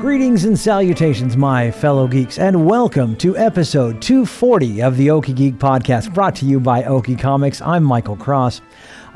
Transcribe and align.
Greetings 0.00 0.46
and 0.46 0.58
salutations, 0.58 1.36
my 1.36 1.70
fellow 1.70 2.08
geeks, 2.08 2.38
and 2.38 2.64
welcome 2.64 3.14
to 3.16 3.36
episode 3.36 4.00
240 4.00 4.80
of 4.80 4.96
the 4.96 5.08
Okie 5.08 5.36
Geek 5.36 5.56
Podcast, 5.56 6.14
brought 6.14 6.34
to 6.36 6.46
you 6.46 6.58
by 6.58 6.82
Okie 6.84 7.18
Comics. 7.18 7.60
I'm 7.60 7.84
Michael 7.84 8.16
Cross. 8.16 8.62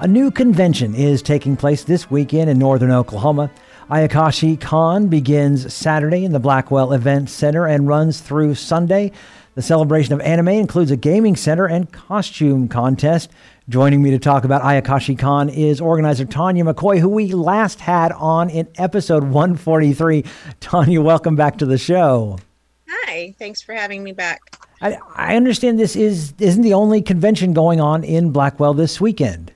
A 0.01 0.07
new 0.07 0.31
convention 0.31 0.95
is 0.95 1.23
taking 1.23 1.57
place 1.57 1.85
this 1.85 2.11
weekend 2.11 2.51
in 2.51 2.59
northern 2.59 2.91
Oklahoma. 2.91 3.51
Ayakashi 3.89 4.61
Con 4.61 5.09
begins 5.09 5.73
Saturday 5.73 6.23
in 6.23 6.33
the 6.33 6.39
Blackwell 6.39 6.93
Event 6.93 7.31
Center 7.31 7.67
and 7.67 7.89
runs 7.89 8.21
through 8.21 8.55
Sunday. 8.55 9.11
The 9.55 9.63
celebration 9.63 10.13
of 10.13 10.21
anime 10.21 10.49
includes 10.49 10.91
a 10.91 10.97
gaming 10.97 11.35
center 11.35 11.65
and 11.65 11.91
costume 11.91 12.69
contest. 12.69 13.31
Joining 13.67 14.03
me 14.03 14.11
to 14.11 14.19
talk 14.19 14.45
about 14.45 14.61
Ayakashi 14.61 15.19
Con 15.19 15.49
is 15.49 15.81
organizer 15.81 16.27
Tanya 16.27 16.65
McCoy, 16.65 16.99
who 16.99 17.09
we 17.09 17.33
last 17.33 17.81
had 17.81 18.13
on 18.13 18.51
in 18.51 18.69
episode 18.75 19.23
143. 19.25 20.23
Tanya, 20.61 21.01
welcome 21.01 21.35
back 21.35 21.57
to 21.59 21.67
the 21.67 21.79
show. 21.79 22.39
Hi, 22.87 23.35
thanks 23.39 23.63
for 23.63 23.73
having 23.73 24.03
me 24.05 24.13
back. 24.13 24.43
I, 24.83 24.99
I 25.17 25.37
understand 25.37 25.79
this 25.79 25.97
is 25.97 26.35
isn't 26.39 26.61
the 26.61 26.75
only 26.75 27.01
convention 27.01 27.55
going 27.55 27.81
on 27.81 28.05
in 28.05 28.33
Blackwell 28.33 28.75
this 28.75 29.01
weekend. 29.01 29.51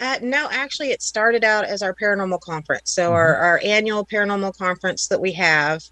Uh, 0.00 0.18
no, 0.22 0.46
actually, 0.52 0.92
it 0.92 1.02
started 1.02 1.42
out 1.42 1.64
as 1.64 1.82
our 1.82 1.92
paranormal 1.92 2.40
conference. 2.40 2.92
So, 2.92 3.06
mm-hmm. 3.06 3.14
our, 3.14 3.34
our 3.34 3.60
annual 3.64 4.06
paranormal 4.06 4.56
conference 4.56 5.08
that 5.08 5.20
we 5.20 5.32
have. 5.32 5.82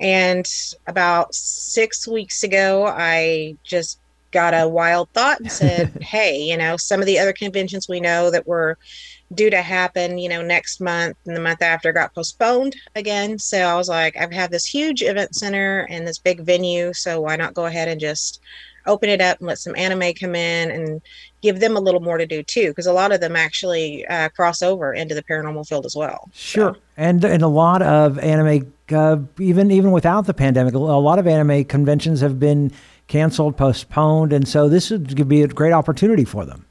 And 0.00 0.50
about 0.86 1.34
six 1.34 2.08
weeks 2.08 2.42
ago, 2.44 2.86
I 2.86 3.56
just 3.62 3.98
got 4.30 4.54
a 4.54 4.68
wild 4.68 5.08
thought 5.10 5.40
and 5.40 5.50
said, 5.50 5.90
hey, 6.00 6.40
you 6.40 6.56
know, 6.56 6.76
some 6.76 7.00
of 7.00 7.06
the 7.06 7.18
other 7.18 7.32
conventions 7.32 7.88
we 7.88 8.00
know 8.00 8.30
that 8.30 8.46
were 8.46 8.78
due 9.34 9.50
to 9.50 9.62
happen, 9.62 10.18
you 10.18 10.28
know, 10.28 10.42
next 10.42 10.80
month 10.80 11.16
and 11.26 11.36
the 11.36 11.40
month 11.40 11.62
after 11.62 11.92
got 11.92 12.14
postponed 12.14 12.76
again. 12.94 13.38
So 13.38 13.58
I 13.58 13.74
was 13.74 13.88
like, 13.88 14.16
I've 14.16 14.32
had 14.32 14.50
this 14.50 14.66
huge 14.66 15.02
event 15.02 15.34
center 15.34 15.86
and 15.90 16.06
this 16.06 16.18
big 16.18 16.42
venue. 16.42 16.92
So 16.92 17.20
why 17.20 17.36
not 17.36 17.54
go 17.54 17.66
ahead 17.66 17.88
and 17.88 18.00
just 18.00 18.40
open 18.86 19.08
it 19.08 19.20
up 19.20 19.38
and 19.38 19.48
let 19.48 19.58
some 19.58 19.74
anime 19.76 20.14
come 20.14 20.34
in 20.34 20.70
and 20.70 21.02
give 21.46 21.60
them 21.60 21.76
a 21.76 21.80
little 21.80 22.00
more 22.00 22.18
to 22.18 22.26
do 22.26 22.42
too 22.42 22.68
because 22.68 22.86
a 22.86 22.92
lot 22.92 23.12
of 23.12 23.20
them 23.20 23.36
actually 23.36 24.06
uh, 24.06 24.28
cross 24.30 24.62
over 24.62 24.92
into 24.92 25.14
the 25.14 25.22
paranormal 25.22 25.66
field 25.66 25.86
as 25.86 25.94
well 25.96 26.28
sure 26.32 26.74
so. 26.74 26.80
and 26.96 27.24
and 27.24 27.42
a 27.42 27.48
lot 27.48 27.82
of 27.82 28.18
anime 28.18 28.72
uh, 28.92 29.16
even 29.38 29.70
even 29.70 29.90
without 29.92 30.26
the 30.26 30.34
pandemic 30.34 30.74
a 30.74 30.78
lot 30.78 31.18
of 31.18 31.26
anime 31.26 31.64
conventions 31.64 32.20
have 32.20 32.38
been 32.38 32.70
canceled, 33.08 33.56
postponed, 33.56 34.32
and 34.32 34.48
so 34.48 34.68
this 34.68 34.90
would 34.90 35.28
be 35.28 35.42
a 35.42 35.48
great 35.48 35.72
opportunity 35.72 36.24
for 36.24 36.44
them. 36.44 36.64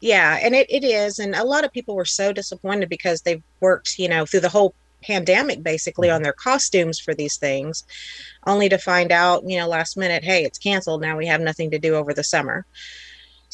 Yeah, 0.00 0.38
and 0.42 0.54
it, 0.54 0.66
it 0.70 0.84
is, 0.84 1.18
and 1.18 1.34
a 1.34 1.44
lot 1.44 1.64
of 1.64 1.72
people 1.72 1.94
were 1.94 2.04
so 2.04 2.32
disappointed 2.32 2.88
because 2.88 3.22
they've 3.22 3.42
worked, 3.60 3.98
you 3.98 4.08
know, 4.08 4.26
through 4.26 4.40
the 4.40 4.48
whole 4.48 4.74
pandemic 5.02 5.62
basically 5.62 6.10
on 6.10 6.22
their 6.22 6.32
costumes 6.32 6.98
for 6.98 7.14
these 7.14 7.36
things, 7.36 7.84
only 8.46 8.68
to 8.68 8.78
find 8.78 9.12
out, 9.12 9.48
you 9.48 9.56
know, 9.56 9.68
last 9.68 9.96
minute, 9.96 10.24
hey, 10.24 10.44
it's 10.44 10.58
canceled. 10.58 11.00
Now 11.00 11.16
we 11.16 11.26
have 11.26 11.40
nothing 11.40 11.70
to 11.70 11.78
do 11.78 11.94
over 11.94 12.12
the 12.12 12.24
summer. 12.24 12.66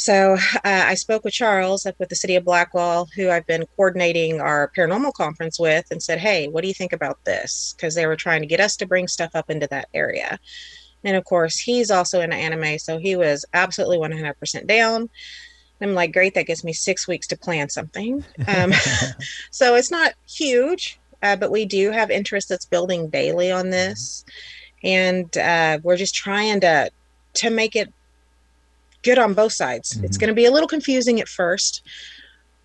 So 0.02 0.32
uh, 0.32 0.58
I 0.64 0.94
spoke 0.94 1.22
with 1.22 1.32
Charles 1.32 1.86
up 1.86 1.94
with 2.00 2.08
the 2.08 2.16
city 2.16 2.34
of 2.34 2.44
Blackwell, 2.44 3.06
who 3.14 3.30
I've 3.30 3.46
been 3.46 3.66
coordinating 3.76 4.40
our 4.40 4.72
paranormal 4.76 5.12
conference 5.12 5.60
with, 5.60 5.86
and 5.92 6.02
said, 6.02 6.18
hey, 6.18 6.48
what 6.48 6.62
do 6.62 6.68
you 6.68 6.74
think 6.74 6.92
about 6.92 7.24
this? 7.24 7.72
Because 7.76 7.94
they 7.94 8.08
were 8.08 8.16
trying 8.16 8.40
to 8.40 8.48
get 8.48 8.58
us 8.58 8.74
to 8.78 8.86
bring 8.86 9.06
stuff 9.06 9.30
up 9.36 9.48
into 9.48 9.68
that 9.68 9.86
area. 9.94 10.40
And 11.04 11.16
of 11.16 11.22
course, 11.22 11.56
he's 11.60 11.92
also 11.92 12.20
into 12.20 12.34
anime, 12.34 12.80
so 12.80 12.98
he 12.98 13.14
was 13.14 13.44
absolutely 13.54 13.98
100% 13.98 14.66
down. 14.66 15.08
I'm 15.80 15.94
like, 15.94 16.12
great, 16.12 16.34
that 16.34 16.48
gives 16.48 16.64
me 16.64 16.72
six 16.72 17.06
weeks 17.06 17.28
to 17.28 17.38
plan 17.38 17.68
something. 17.68 18.24
Um, 18.48 18.72
so 19.52 19.76
it's 19.76 19.92
not 19.92 20.14
huge, 20.28 20.98
uh, 21.22 21.36
but 21.36 21.52
we 21.52 21.64
do 21.64 21.92
have 21.92 22.10
interest 22.10 22.48
that's 22.48 22.66
building 22.66 23.08
daily 23.08 23.52
on 23.52 23.70
this. 23.70 24.24
And 24.82 25.38
uh, 25.38 25.78
we're 25.84 25.96
just 25.96 26.16
trying 26.16 26.58
to 26.62 26.90
to 27.34 27.48
make 27.48 27.76
it 27.76 27.90
good 29.02 29.18
on 29.18 29.34
both 29.34 29.52
sides. 29.52 29.94
Mm-hmm. 29.94 30.04
It's 30.04 30.18
going 30.18 30.28
to 30.28 30.34
be 30.34 30.46
a 30.46 30.50
little 30.50 30.68
confusing 30.68 31.20
at 31.20 31.28
first, 31.28 31.82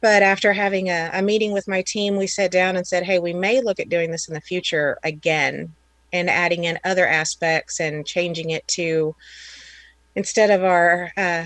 but 0.02 0.24
after 0.24 0.53
having 0.53 0.90
a, 0.90 1.09
a 1.14 1.22
meeting 1.22 1.52
with 1.52 1.68
my 1.68 1.81
team, 1.81 2.16
we 2.16 2.28
sat 2.28 2.52
down 2.52 2.75
and 2.75 2.88
said, 2.88 3.03
hey, 3.03 3.20
we 3.20 3.34
may 3.34 3.62
look 3.62 3.80
at 3.80 3.90
doing 3.90 4.12
this 4.12 4.28
in 4.28 4.34
the 4.34 4.42
future 4.42 4.98
again 5.03 5.74
and 6.14 6.30
adding 6.30 6.64
in 6.64 6.80
other 6.84 7.08
aspects 7.08 7.80
and 7.80 8.06
changing 8.06 8.52
it 8.52 8.68
to 8.68 9.16
instead 10.16 10.50
of 10.50 10.64
our 10.64 11.12
uh, 11.18 11.46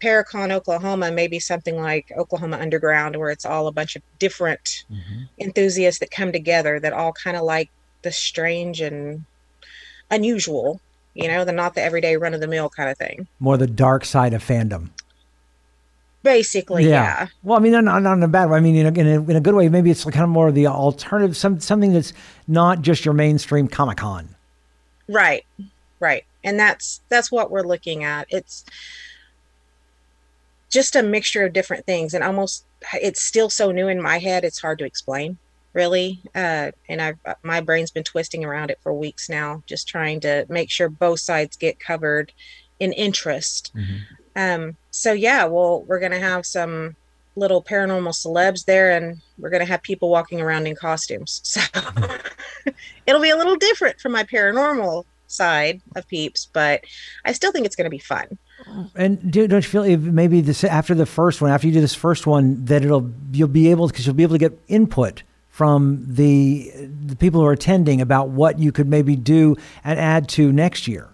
Paracon 0.00 0.52
Oklahoma, 0.52 1.10
maybe 1.10 1.38
something 1.38 1.76
like 1.76 2.12
Oklahoma 2.16 2.58
Underground, 2.58 3.16
where 3.16 3.30
it's 3.30 3.46
all 3.46 3.66
a 3.66 3.72
bunch 3.72 3.96
of 3.96 4.02
different 4.18 4.84
mm-hmm. 4.90 5.24
enthusiasts 5.38 6.00
that 6.00 6.10
come 6.10 6.32
together 6.32 6.78
that 6.80 6.92
all 6.92 7.12
kind 7.12 7.36
of 7.36 7.44
like 7.44 7.70
the 8.02 8.12
strange 8.12 8.80
and 8.80 9.24
unusual, 10.10 10.80
you 11.16 11.28
know, 11.28 11.44
the 11.44 11.52
not 11.52 11.74
the 11.74 11.82
everyday 11.82 12.16
run 12.16 12.34
of 12.34 12.40
the 12.40 12.46
mill 12.46 12.68
kind 12.68 12.90
of 12.90 12.98
thing. 12.98 13.26
More 13.40 13.56
the 13.56 13.66
dark 13.66 14.04
side 14.04 14.34
of 14.34 14.44
fandom. 14.44 14.90
Basically, 16.22 16.84
yeah. 16.84 16.90
yeah. 16.90 17.26
Well, 17.44 17.56
I 17.56 17.60
mean, 17.60 17.72
not, 17.72 17.84
not 17.84 18.12
in 18.14 18.22
a 18.22 18.28
bad 18.28 18.50
way. 18.50 18.58
I 18.58 18.60
mean, 18.60 18.74
in 18.74 18.86
a, 18.86 19.00
in 19.00 19.06
a, 19.06 19.30
in 19.30 19.36
a 19.36 19.40
good 19.40 19.54
way. 19.54 19.68
Maybe 19.68 19.90
it's 19.90 20.04
kind 20.04 20.24
of 20.24 20.28
more 20.28 20.48
of 20.48 20.54
the 20.54 20.66
alternative, 20.66 21.36
some 21.36 21.60
something 21.60 21.92
that's 21.92 22.12
not 22.48 22.82
just 22.82 23.04
your 23.04 23.14
mainstream 23.14 23.68
Comic 23.68 23.98
Con. 23.98 24.34
Right, 25.08 25.46
right, 26.00 26.24
and 26.42 26.58
that's 26.58 27.00
that's 27.08 27.30
what 27.30 27.52
we're 27.52 27.62
looking 27.62 28.02
at. 28.02 28.26
It's 28.28 28.64
just 30.68 30.96
a 30.96 31.02
mixture 31.02 31.44
of 31.46 31.52
different 31.52 31.86
things, 31.86 32.12
and 32.12 32.24
almost 32.24 32.64
it's 32.92 33.22
still 33.22 33.48
so 33.48 33.70
new 33.70 33.86
in 33.86 34.02
my 34.02 34.18
head. 34.18 34.44
It's 34.44 34.60
hard 34.60 34.80
to 34.80 34.84
explain, 34.84 35.38
really. 35.76 36.18
Uh, 36.34 36.72
and 36.88 37.00
I've 37.00 37.18
my 37.44 37.60
brain's 37.60 37.92
been 37.92 38.02
twisting 38.02 38.44
around 38.44 38.70
it 38.70 38.80
for 38.82 38.92
weeks 38.92 39.28
now, 39.28 39.62
just 39.66 39.86
trying 39.86 40.18
to 40.20 40.46
make 40.48 40.70
sure 40.70 40.88
both 40.88 41.20
sides 41.20 41.56
get 41.56 41.78
covered 41.78 42.32
in 42.80 42.92
interest. 42.94 43.72
Mm-hmm. 43.76 43.94
Um, 44.34 44.76
so 44.90 45.12
yeah, 45.12 45.44
well, 45.44 45.82
we're 45.82 46.00
gonna 46.00 46.18
have 46.18 46.46
some 46.46 46.96
little 47.36 47.62
paranormal 47.62 48.14
celebs 48.14 48.64
there, 48.64 48.90
and 48.90 49.20
we're 49.38 49.50
gonna 49.50 49.66
have 49.66 49.82
people 49.82 50.08
walking 50.08 50.40
around 50.40 50.66
in 50.66 50.74
costumes. 50.74 51.60
So 52.66 52.72
it'll 53.06 53.22
be 53.22 53.30
a 53.30 53.36
little 53.36 53.54
different 53.54 54.00
from 54.00 54.10
my 54.10 54.24
paranormal 54.24 55.04
side 55.28 55.80
of 55.94 56.08
peeps, 56.08 56.48
but 56.52 56.80
I 57.24 57.32
still 57.32 57.52
think 57.52 57.64
it's 57.64 57.76
gonna 57.76 57.90
be 57.90 57.98
fun. 57.98 58.38
And 58.96 59.30
do, 59.30 59.46
not 59.46 59.56
you 59.56 59.62
feel 59.62 59.98
maybe 59.98 60.40
this 60.40 60.64
after 60.64 60.94
the 60.94 61.06
first 61.06 61.40
one, 61.40 61.50
after 61.52 61.68
you 61.68 61.72
do 61.74 61.80
this 61.80 61.94
first 61.94 62.26
one, 62.26 62.64
that 62.64 62.82
it'll 62.82 63.12
you'll 63.30 63.46
be 63.46 63.70
able 63.70 63.86
because 63.86 64.06
you'll 64.06 64.16
be 64.16 64.24
able 64.24 64.34
to 64.34 64.38
get 64.38 64.58
input 64.66 65.22
from 65.56 66.04
the 66.06 66.70
the 67.06 67.16
people 67.16 67.40
who 67.40 67.46
are 67.46 67.52
attending 67.52 68.02
about 68.02 68.28
what 68.28 68.58
you 68.58 68.70
could 68.70 68.86
maybe 68.86 69.16
do 69.16 69.56
and 69.82 69.98
add 69.98 70.28
to 70.28 70.52
next 70.52 70.86
year. 70.86 71.08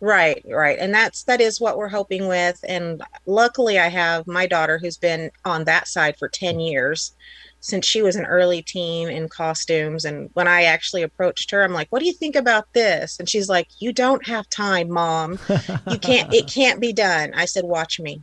Right, 0.00 0.42
right. 0.48 0.78
And 0.78 0.94
that's 0.94 1.24
that 1.24 1.42
is 1.42 1.60
what 1.60 1.76
we're 1.76 1.90
hoping 1.90 2.26
with. 2.26 2.58
And 2.66 3.02
luckily 3.26 3.78
I 3.78 3.88
have 3.88 4.26
my 4.26 4.46
daughter 4.46 4.78
who's 4.78 4.96
been 4.96 5.30
on 5.44 5.64
that 5.64 5.88
side 5.88 6.16
for 6.16 6.26
10 6.26 6.58
years 6.58 7.14
since 7.60 7.84
she 7.84 8.00
was 8.00 8.16
an 8.16 8.24
early 8.24 8.62
teen 8.62 9.10
in 9.10 9.28
costumes. 9.28 10.06
And 10.06 10.30
when 10.32 10.48
I 10.48 10.62
actually 10.62 11.02
approached 11.02 11.50
her, 11.50 11.62
I'm 11.62 11.74
like, 11.74 11.88
what 11.90 11.98
do 11.98 12.06
you 12.06 12.14
think 12.14 12.34
about 12.34 12.72
this? 12.72 13.18
And 13.18 13.28
she's 13.28 13.50
like, 13.50 13.68
You 13.78 13.92
don't 13.92 14.26
have 14.26 14.48
time, 14.48 14.90
mom. 14.90 15.38
You 15.86 15.98
can't 15.98 16.32
it 16.32 16.48
can't 16.48 16.80
be 16.80 16.94
done. 16.94 17.34
I 17.34 17.44
said, 17.44 17.64
Watch 17.64 18.00
me. 18.00 18.22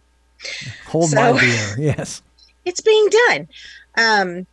Hold 0.87 1.09
so, 1.09 1.15
my 1.33 1.39
beer. 1.39 1.75
Yes. 1.77 2.23
It's 2.65 2.81
being 2.81 3.07
done. 3.27 3.47
Um 3.95 4.47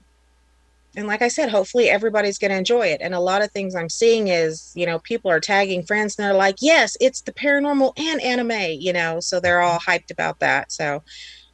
and 0.96 1.06
like 1.06 1.22
I 1.22 1.28
said, 1.28 1.50
hopefully 1.50 1.88
everybody's 1.88 2.38
going 2.38 2.50
to 2.50 2.56
enjoy 2.56 2.88
it. 2.88 3.00
And 3.00 3.14
a 3.14 3.20
lot 3.20 3.42
of 3.42 3.52
things 3.52 3.74
I'm 3.74 3.88
seeing 3.88 4.28
is, 4.28 4.72
you 4.74 4.86
know, 4.86 4.98
people 4.98 5.30
are 5.30 5.40
tagging 5.40 5.84
friends 5.84 6.16
and 6.18 6.26
they're 6.26 6.34
like, 6.34 6.56
yes, 6.60 6.96
it's 7.00 7.20
the 7.20 7.32
paranormal 7.32 7.92
and 7.96 8.20
anime, 8.20 8.78
you 8.80 8.92
know, 8.92 9.20
so 9.20 9.38
they're 9.38 9.60
all 9.60 9.78
hyped 9.78 10.10
about 10.10 10.40
that. 10.40 10.72
So, 10.72 11.02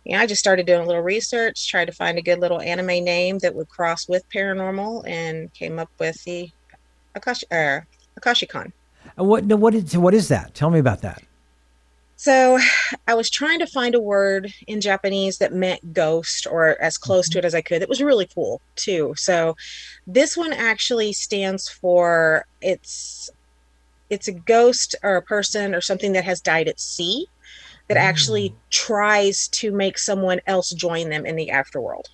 you 0.05 0.13
know, 0.13 0.21
I 0.21 0.27
just 0.27 0.41
started 0.41 0.67
doing 0.67 0.81
a 0.81 0.87
little 0.87 1.03
research, 1.03 1.69
tried 1.69 1.87
to 1.87 1.93
find 1.93 2.17
a 2.17 2.23
good 2.23 2.39
little 2.39 2.61
anime 2.61 3.05
name 3.05 3.39
that 3.41 3.55
would 3.55 3.69
cross 3.69 4.09
with 4.09 4.29
paranormal 4.31 5.07
and 5.07 5.53
came 5.53 5.79
up 5.79 5.91
with 5.99 6.23
the 6.25 6.51
Akashi, 7.15 7.45
uh, 7.51 7.81
Akashicon. 8.19 8.73
What, 9.17 9.45
what 9.45 9.75
is, 9.75 9.97
what 9.99 10.15
is 10.15 10.29
that? 10.29 10.55
Tell 10.55 10.71
me 10.71 10.79
about 10.79 11.03
that. 11.03 11.23
So 12.17 12.59
I 13.07 13.15
was 13.15 13.29
trying 13.29 13.59
to 13.59 13.67
find 13.67 13.95
a 13.95 14.01
word 14.01 14.53
in 14.67 14.81
Japanese 14.81 15.39
that 15.39 15.53
meant 15.53 15.93
ghost 15.93 16.47
or 16.51 16.81
as 16.81 16.97
close 16.97 17.29
to 17.29 17.33
mm-hmm. 17.33 17.39
it 17.41 17.45
as 17.45 17.55
I 17.55 17.61
could. 17.61 17.83
It 17.83 17.89
was 17.89 18.03
really 18.03 18.27
cool 18.27 18.63
too. 18.75 19.15
So 19.17 19.55
this 20.07 20.37
one 20.37 20.53
actually 20.53 21.13
stands 21.13 21.69
for 21.69 22.47
it's 22.63 23.31
it's 24.09 24.29
a 24.29 24.33
ghost 24.33 24.95
or 25.03 25.17
a 25.17 25.23
person 25.23 25.75
or 25.75 25.81
something 25.81 26.13
that 26.13 26.25
has 26.25 26.41
died 26.41 26.69
at 26.69 26.81
sea 26.81 27.27
that 27.89 27.97
actually 27.97 28.51
mm. 28.51 28.55
tries 28.71 29.49
to 29.49 29.71
make 29.71 29.99
someone 29.99 30.41
else 30.47 30.71
join 30.71 31.09
them 31.09 31.27
in 31.27 31.37
the 31.37 31.51
afterworld. 31.53 32.07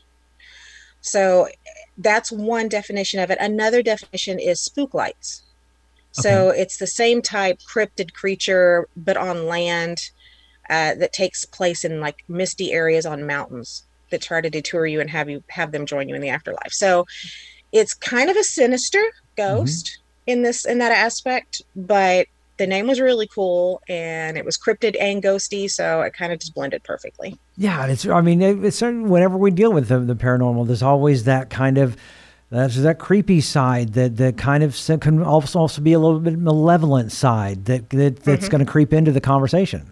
So 1.01 1.49
that's 1.99 2.33
one 2.33 2.69
definition 2.69 3.21
of 3.21 3.31
it. 3.31 3.39
Another 3.41 3.83
definition 3.83 4.39
is 4.39 4.61
spook 4.61 4.95
lights. 4.95 5.43
So 6.13 6.51
okay. 6.51 6.61
it's 6.61 6.77
the 6.77 6.87
same 6.87 7.23
type 7.23 7.59
cryptid 7.61 8.13
creature, 8.13 8.89
but 8.97 9.17
on 9.17 9.47
land 9.47 10.11
uh, 10.71 10.95
that 10.95 11.13
takes 11.13 11.45
place 11.45 11.85
in 11.85 12.01
like 12.01 12.25
misty 12.29 12.73
areas 12.73 13.07
on 13.07 13.27
mountains 13.27 13.85
that 14.11 14.23
try 14.23 14.41
to 14.41 14.51
detour 14.51 14.87
you 14.87 15.01
and 15.01 15.11
have 15.11 15.29
you 15.29 15.43
have 15.49 15.73
them 15.73 15.87
join 15.87 16.09
you 16.09 16.15
in 16.15 16.21
the 16.21 16.29
afterlife. 16.29 16.73
So 16.73 17.07
it's 17.73 17.95
kind 17.95 18.31
of 18.31 18.37
a 18.37 18.45
sinister 18.45 19.03
ghost 19.37 19.87
mm-hmm. 19.87 20.31
in 20.31 20.43
this 20.43 20.65
in 20.65 20.79
that 20.79 20.93
aspect, 20.93 21.63
but 21.75 22.27
the 22.59 22.67
name 22.67 22.87
was 22.87 23.01
really 23.01 23.27
cool 23.27 23.81
and 23.89 24.37
it 24.37 24.45
was 24.45 24.57
cryptid 24.57 24.97
and 25.01 25.23
ghosty, 25.23 25.71
so 25.71 26.03
it 26.03 26.13
kind 26.13 26.33
of 26.33 26.39
just 26.39 26.55
blended 26.55 26.85
perfectly. 26.85 27.37
Yeah, 27.57 27.87
it's. 27.87 28.07
I 28.07 28.21
mean, 28.21 28.41
it's 28.41 28.81
whenever 28.81 29.37
we 29.37 29.51
deal 29.51 29.73
with 29.73 29.89
the, 29.89 29.99
the 29.99 30.15
paranormal, 30.15 30.67
there's 30.67 30.83
always 30.83 31.25
that 31.25 31.51
kind 31.51 31.79
of 31.79 31.97
that's 32.53 32.77
that 32.77 32.99
creepy 32.99 33.41
side 33.41 33.95
that 33.95 34.19
that 34.19 34.37
kind 34.37 34.63
of 34.63 34.79
can 35.01 35.23
also 35.23 35.59
also 35.59 35.81
be 35.81 35.95
a 35.95 35.99
little 35.99 36.21
bit 36.21 36.39
malevolent 36.39 37.11
side 37.11 37.65
that, 37.65 37.89
that 37.91 38.17
that's 38.25 38.45
mm-hmm. 38.45 38.51
going 38.51 38.65
to 38.65 38.71
creep 38.71 38.93
into 38.93 39.11
the 39.11 39.23
conversation. 39.23 39.91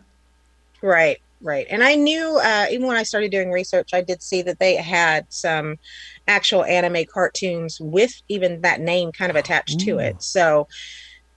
Right, 0.82 1.20
right. 1.40 1.66
And 1.70 1.82
I 1.82 1.94
knew 1.94 2.38
uh, 2.42 2.66
even 2.70 2.86
when 2.86 2.96
I 2.96 3.02
started 3.02 3.30
doing 3.30 3.50
research, 3.50 3.94
I 3.94 4.02
did 4.02 4.22
see 4.22 4.42
that 4.42 4.58
they 4.58 4.76
had 4.76 5.24
some 5.30 5.78
actual 6.28 6.64
anime 6.64 7.06
cartoons 7.06 7.80
with 7.80 8.20
even 8.28 8.60
that 8.60 8.80
name 8.80 9.10
kind 9.12 9.30
of 9.30 9.36
attached 9.36 9.80
Ooh. 9.82 9.86
to 9.86 9.98
it. 9.98 10.22
So 10.22 10.68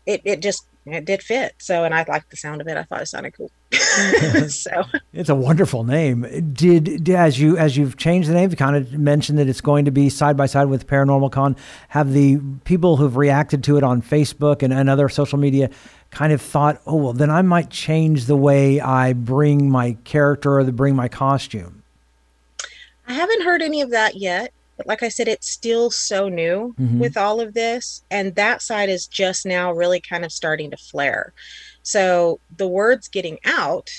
it 0.05 0.21
it 0.25 0.41
just 0.41 0.65
it 0.85 1.05
did 1.05 1.23
fit. 1.23 1.55
So, 1.59 1.83
and 1.83 1.93
I 1.93 2.03
liked 2.07 2.29
the 2.29 2.37
sound 2.37 2.61
of 2.61 2.67
it. 2.67 2.75
I 2.75 2.83
thought 2.83 3.01
it 3.01 3.07
sounded 3.07 3.33
cool. 3.35 3.51
so 4.49 4.83
it's 5.13 5.29
a 5.29 5.35
wonderful 5.35 5.83
name. 5.83 6.53
Did, 6.53 7.09
as 7.09 7.39
you 7.39 7.57
as 7.57 7.77
you've 7.77 7.97
changed 7.97 8.29
the 8.29 8.33
name, 8.33 8.49
you 8.49 8.57
kind 8.57 8.75
of 8.75 8.93
mentioned 8.93 9.39
that 9.39 9.47
it's 9.47 9.61
going 9.61 9.85
to 9.85 9.91
be 9.91 10.09
side 10.09 10.35
by 10.35 10.45
side 10.45 10.67
with 10.67 10.87
Paranormal 10.87 11.31
Con. 11.31 11.55
Have 11.89 12.13
the 12.13 12.39
people 12.65 12.97
who've 12.97 13.15
reacted 13.15 13.63
to 13.65 13.77
it 13.77 13.83
on 13.83 14.01
Facebook 14.01 14.61
and, 14.61 14.73
and 14.73 14.89
other 14.89 15.07
social 15.09 15.39
media 15.39 15.69
kind 16.11 16.33
of 16.33 16.41
thought, 16.41 16.81
oh 16.85 16.95
well, 16.95 17.13
then 17.13 17.29
I 17.29 17.41
might 17.41 17.69
change 17.69 18.25
the 18.25 18.35
way 18.37 18.79
I 18.79 19.13
bring 19.13 19.69
my 19.69 19.97
character 20.03 20.57
or 20.57 20.63
the 20.63 20.71
bring 20.71 20.95
my 20.95 21.07
costume? 21.07 21.83
I 23.07 23.13
haven't 23.13 23.43
heard 23.43 23.61
any 23.61 23.81
of 23.81 23.89
that 23.91 24.15
yet. 24.15 24.53
But 24.77 24.87
like 24.87 25.03
I 25.03 25.09
said, 25.09 25.27
it's 25.27 25.49
still 25.49 25.91
so 25.91 26.29
new 26.29 26.75
mm-hmm. 26.79 26.99
with 26.99 27.17
all 27.17 27.39
of 27.39 27.53
this. 27.53 28.03
And 28.09 28.35
that 28.35 28.61
side 28.61 28.89
is 28.89 29.07
just 29.07 29.45
now 29.45 29.71
really 29.71 29.99
kind 29.99 30.25
of 30.25 30.31
starting 30.31 30.71
to 30.71 30.77
flare. 30.77 31.33
So 31.83 32.39
the 32.57 32.67
word's 32.67 33.07
getting 33.07 33.39
out. 33.45 33.89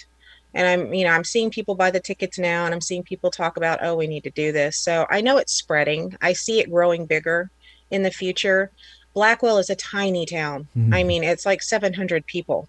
And 0.52 0.68
I'm, 0.68 0.94
you 0.94 1.04
know, 1.04 1.10
I'm 1.10 1.24
seeing 1.24 1.50
people 1.50 1.74
buy 1.74 1.90
the 1.90 2.00
tickets 2.00 2.38
now 2.38 2.64
and 2.64 2.72
I'm 2.72 2.80
seeing 2.80 3.02
people 3.02 3.30
talk 3.30 3.56
about, 3.56 3.80
oh, 3.82 3.96
we 3.96 4.06
need 4.06 4.24
to 4.24 4.30
do 4.30 4.52
this. 4.52 4.76
So 4.76 5.06
I 5.10 5.20
know 5.20 5.36
it's 5.36 5.52
spreading. 5.52 6.16
I 6.22 6.32
see 6.32 6.60
it 6.60 6.70
growing 6.70 7.06
bigger 7.06 7.50
in 7.90 8.02
the 8.02 8.10
future. 8.10 8.70
Blackwell 9.14 9.58
is 9.58 9.70
a 9.70 9.76
tiny 9.76 10.26
town. 10.26 10.68
Mm-hmm. 10.76 10.94
I 10.94 11.02
mean, 11.04 11.24
it's 11.24 11.46
like 11.46 11.62
700 11.62 12.26
people, 12.26 12.68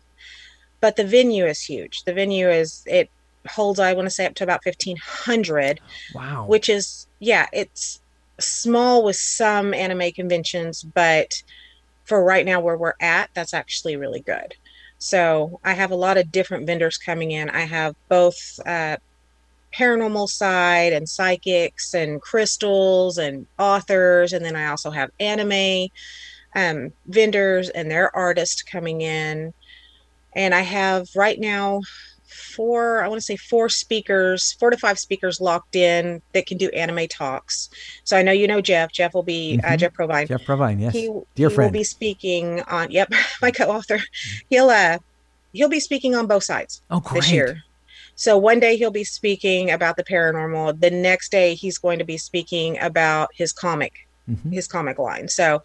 but 0.79 0.95
the 0.95 1.05
venue 1.05 1.45
is 1.45 1.61
huge. 1.61 2.03
The 2.03 2.13
venue 2.13 2.49
is, 2.49 2.83
it 2.85 3.09
holds, 3.47 3.79
I 3.79 3.93
want 3.93 4.05
to 4.07 4.09
say, 4.09 4.25
up 4.25 4.35
to 4.35 4.43
about 4.43 4.65
1,500. 4.65 5.79
Wow. 6.13 6.45
Which 6.47 6.69
is, 6.69 7.07
yeah, 7.19 7.47
it's 7.53 8.01
small 8.39 9.03
with 9.03 9.15
some 9.15 9.73
anime 9.73 10.11
conventions, 10.11 10.83
but 10.83 11.43
for 12.05 12.23
right 12.23 12.45
now 12.45 12.59
where 12.59 12.77
we're 12.77 12.93
at, 12.99 13.29
that's 13.33 13.53
actually 13.53 13.95
really 13.95 14.21
good. 14.21 14.55
So 14.97 15.59
I 15.63 15.73
have 15.73 15.91
a 15.91 15.95
lot 15.95 16.17
of 16.17 16.31
different 16.31 16.65
vendors 16.65 16.97
coming 16.97 17.31
in. 17.31 17.49
I 17.49 17.61
have 17.61 17.95
both 18.09 18.59
uh, 18.65 18.97
paranormal 19.73 20.29
side 20.29 20.93
and 20.93 21.07
psychics 21.07 21.93
and 21.93 22.21
crystals 22.21 23.17
and 23.17 23.45
authors, 23.59 24.33
and 24.33 24.45
then 24.45 24.55
I 24.55 24.67
also 24.67 24.91
have 24.91 25.11
anime 25.19 25.89
um, 26.55 26.93
vendors 27.07 27.69
and 27.69 27.91
their 27.91 28.15
artists 28.15 28.61
coming 28.61 29.01
in. 29.01 29.53
And 30.35 30.53
I 30.53 30.61
have 30.61 31.07
right 31.15 31.39
now 31.39 31.81
four, 32.35 33.03
I 33.03 33.07
want 33.07 33.19
to 33.19 33.25
say 33.25 33.35
four 33.35 33.69
speakers, 33.69 34.53
four 34.53 34.69
to 34.69 34.77
five 34.77 34.99
speakers 34.99 35.41
locked 35.41 35.75
in 35.75 36.21
that 36.33 36.45
can 36.45 36.57
do 36.57 36.69
anime 36.69 37.07
talks. 37.07 37.69
So 38.03 38.17
I 38.17 38.21
know 38.21 38.31
you 38.31 38.47
know 38.47 38.61
Jeff. 38.61 38.91
Jeff 38.91 39.13
will 39.13 39.23
be 39.23 39.55
uh, 39.55 39.65
mm-hmm. 39.65 39.73
uh, 39.73 39.77
Jeff 39.77 39.93
Provine. 39.93 40.27
Jeff 40.27 40.45
Provine, 40.45 40.79
yes, 40.79 40.93
he, 40.93 41.09
dear 41.35 41.49
he 41.49 41.55
friend. 41.55 41.71
will 41.71 41.79
be 41.79 41.83
speaking 41.83 42.61
on. 42.63 42.91
Yep, 42.91 43.13
my 43.41 43.51
co-author. 43.51 43.99
He'll 44.49 44.69
uh 44.69 44.99
he'll 45.53 45.69
be 45.69 45.79
speaking 45.79 46.15
on 46.15 46.27
both 46.27 46.43
sides. 46.43 46.81
Oh, 46.91 46.99
great. 46.99 47.21
This 47.21 47.31
year. 47.31 47.63
So 48.15 48.37
one 48.37 48.59
day 48.59 48.77
he'll 48.77 48.91
be 48.91 49.03
speaking 49.03 49.71
about 49.71 49.97
the 49.97 50.03
paranormal. 50.03 50.79
The 50.79 50.91
next 50.91 51.31
day 51.31 51.53
he's 51.53 51.77
going 51.77 51.99
to 51.99 52.05
be 52.05 52.17
speaking 52.17 52.79
about 52.79 53.29
his 53.33 53.51
comic, 53.51 54.07
mm-hmm. 54.29 54.51
his 54.51 54.67
comic 54.67 54.97
line. 54.99 55.27
So 55.27 55.61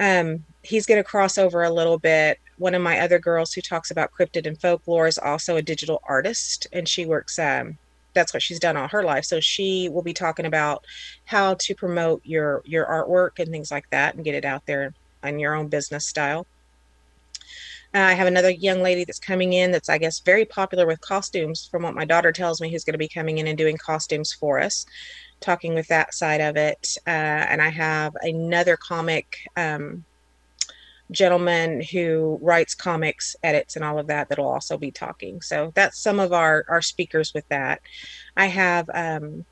um, 0.00 0.44
he's 0.62 0.86
going 0.86 0.98
to 0.98 1.04
cross 1.04 1.36
over 1.36 1.62
a 1.64 1.70
little 1.70 1.98
bit 1.98 2.38
one 2.58 2.74
of 2.74 2.82
my 2.82 2.98
other 2.98 3.18
girls 3.18 3.52
who 3.52 3.60
talks 3.60 3.90
about 3.90 4.12
cryptid 4.12 4.46
and 4.46 4.60
folklore 4.60 5.06
is 5.06 5.18
also 5.18 5.56
a 5.56 5.62
digital 5.62 6.00
artist 6.04 6.66
and 6.72 6.88
she 6.88 7.04
works 7.04 7.38
um, 7.38 7.78
that's 8.16 8.32
what 8.32 8.42
she's 8.42 8.58
done 8.58 8.76
all 8.76 8.88
her 8.88 9.04
life. 9.04 9.24
So 9.24 9.38
she 9.38 9.88
will 9.88 10.02
be 10.02 10.14
talking 10.14 10.46
about 10.46 10.84
how 11.26 11.54
to 11.54 11.74
promote 11.74 12.22
your 12.24 12.62
your 12.64 12.86
artwork 12.86 13.38
and 13.38 13.52
things 13.52 13.70
like 13.70 13.88
that 13.90 14.16
and 14.16 14.24
get 14.24 14.34
it 14.34 14.44
out 14.44 14.66
there 14.66 14.92
in 15.22 15.38
your 15.38 15.54
own 15.54 15.68
business 15.68 16.06
style. 16.06 16.46
Uh, 17.94 17.98
i 17.98 18.14
have 18.14 18.26
another 18.26 18.50
young 18.50 18.82
lady 18.82 19.04
that's 19.04 19.20
coming 19.20 19.52
in 19.52 19.70
that's 19.70 19.88
i 19.88 19.96
guess 19.96 20.18
very 20.20 20.44
popular 20.44 20.86
with 20.86 21.00
costumes. 21.00 21.68
From 21.70 21.84
what 21.84 21.94
my 21.94 22.04
daughter 22.04 22.32
tells 22.32 22.60
me 22.60 22.70
who's 22.72 22.84
going 22.84 22.94
to 22.94 22.98
be 22.98 23.08
coming 23.08 23.38
in 23.38 23.46
and 23.46 23.56
doing 23.56 23.76
costumes 23.76 24.32
for 24.32 24.58
us 24.58 24.86
talking 25.40 25.74
with 25.74 25.86
that 25.88 26.14
side 26.14 26.40
of 26.40 26.56
it. 26.56 26.96
Uh, 27.06 27.44
and 27.50 27.62
i 27.62 27.68
have 27.68 28.16
another 28.22 28.76
comic 28.76 29.36
um, 29.56 30.04
gentleman 31.10 31.82
who 31.82 32.38
writes 32.42 32.74
comics, 32.74 33.36
edits, 33.42 33.76
and 33.76 33.84
all 33.84 33.98
of 33.98 34.08
that 34.08 34.28
that'll 34.28 34.48
also 34.48 34.76
be 34.76 34.90
talking. 34.90 35.40
So 35.40 35.72
that's 35.74 35.98
some 35.98 36.20
of 36.20 36.32
our 36.32 36.64
our 36.68 36.82
speakers 36.82 37.32
with 37.34 37.48
that. 37.48 37.80
I 38.36 38.46
have 38.46 38.90
um, 38.92 39.44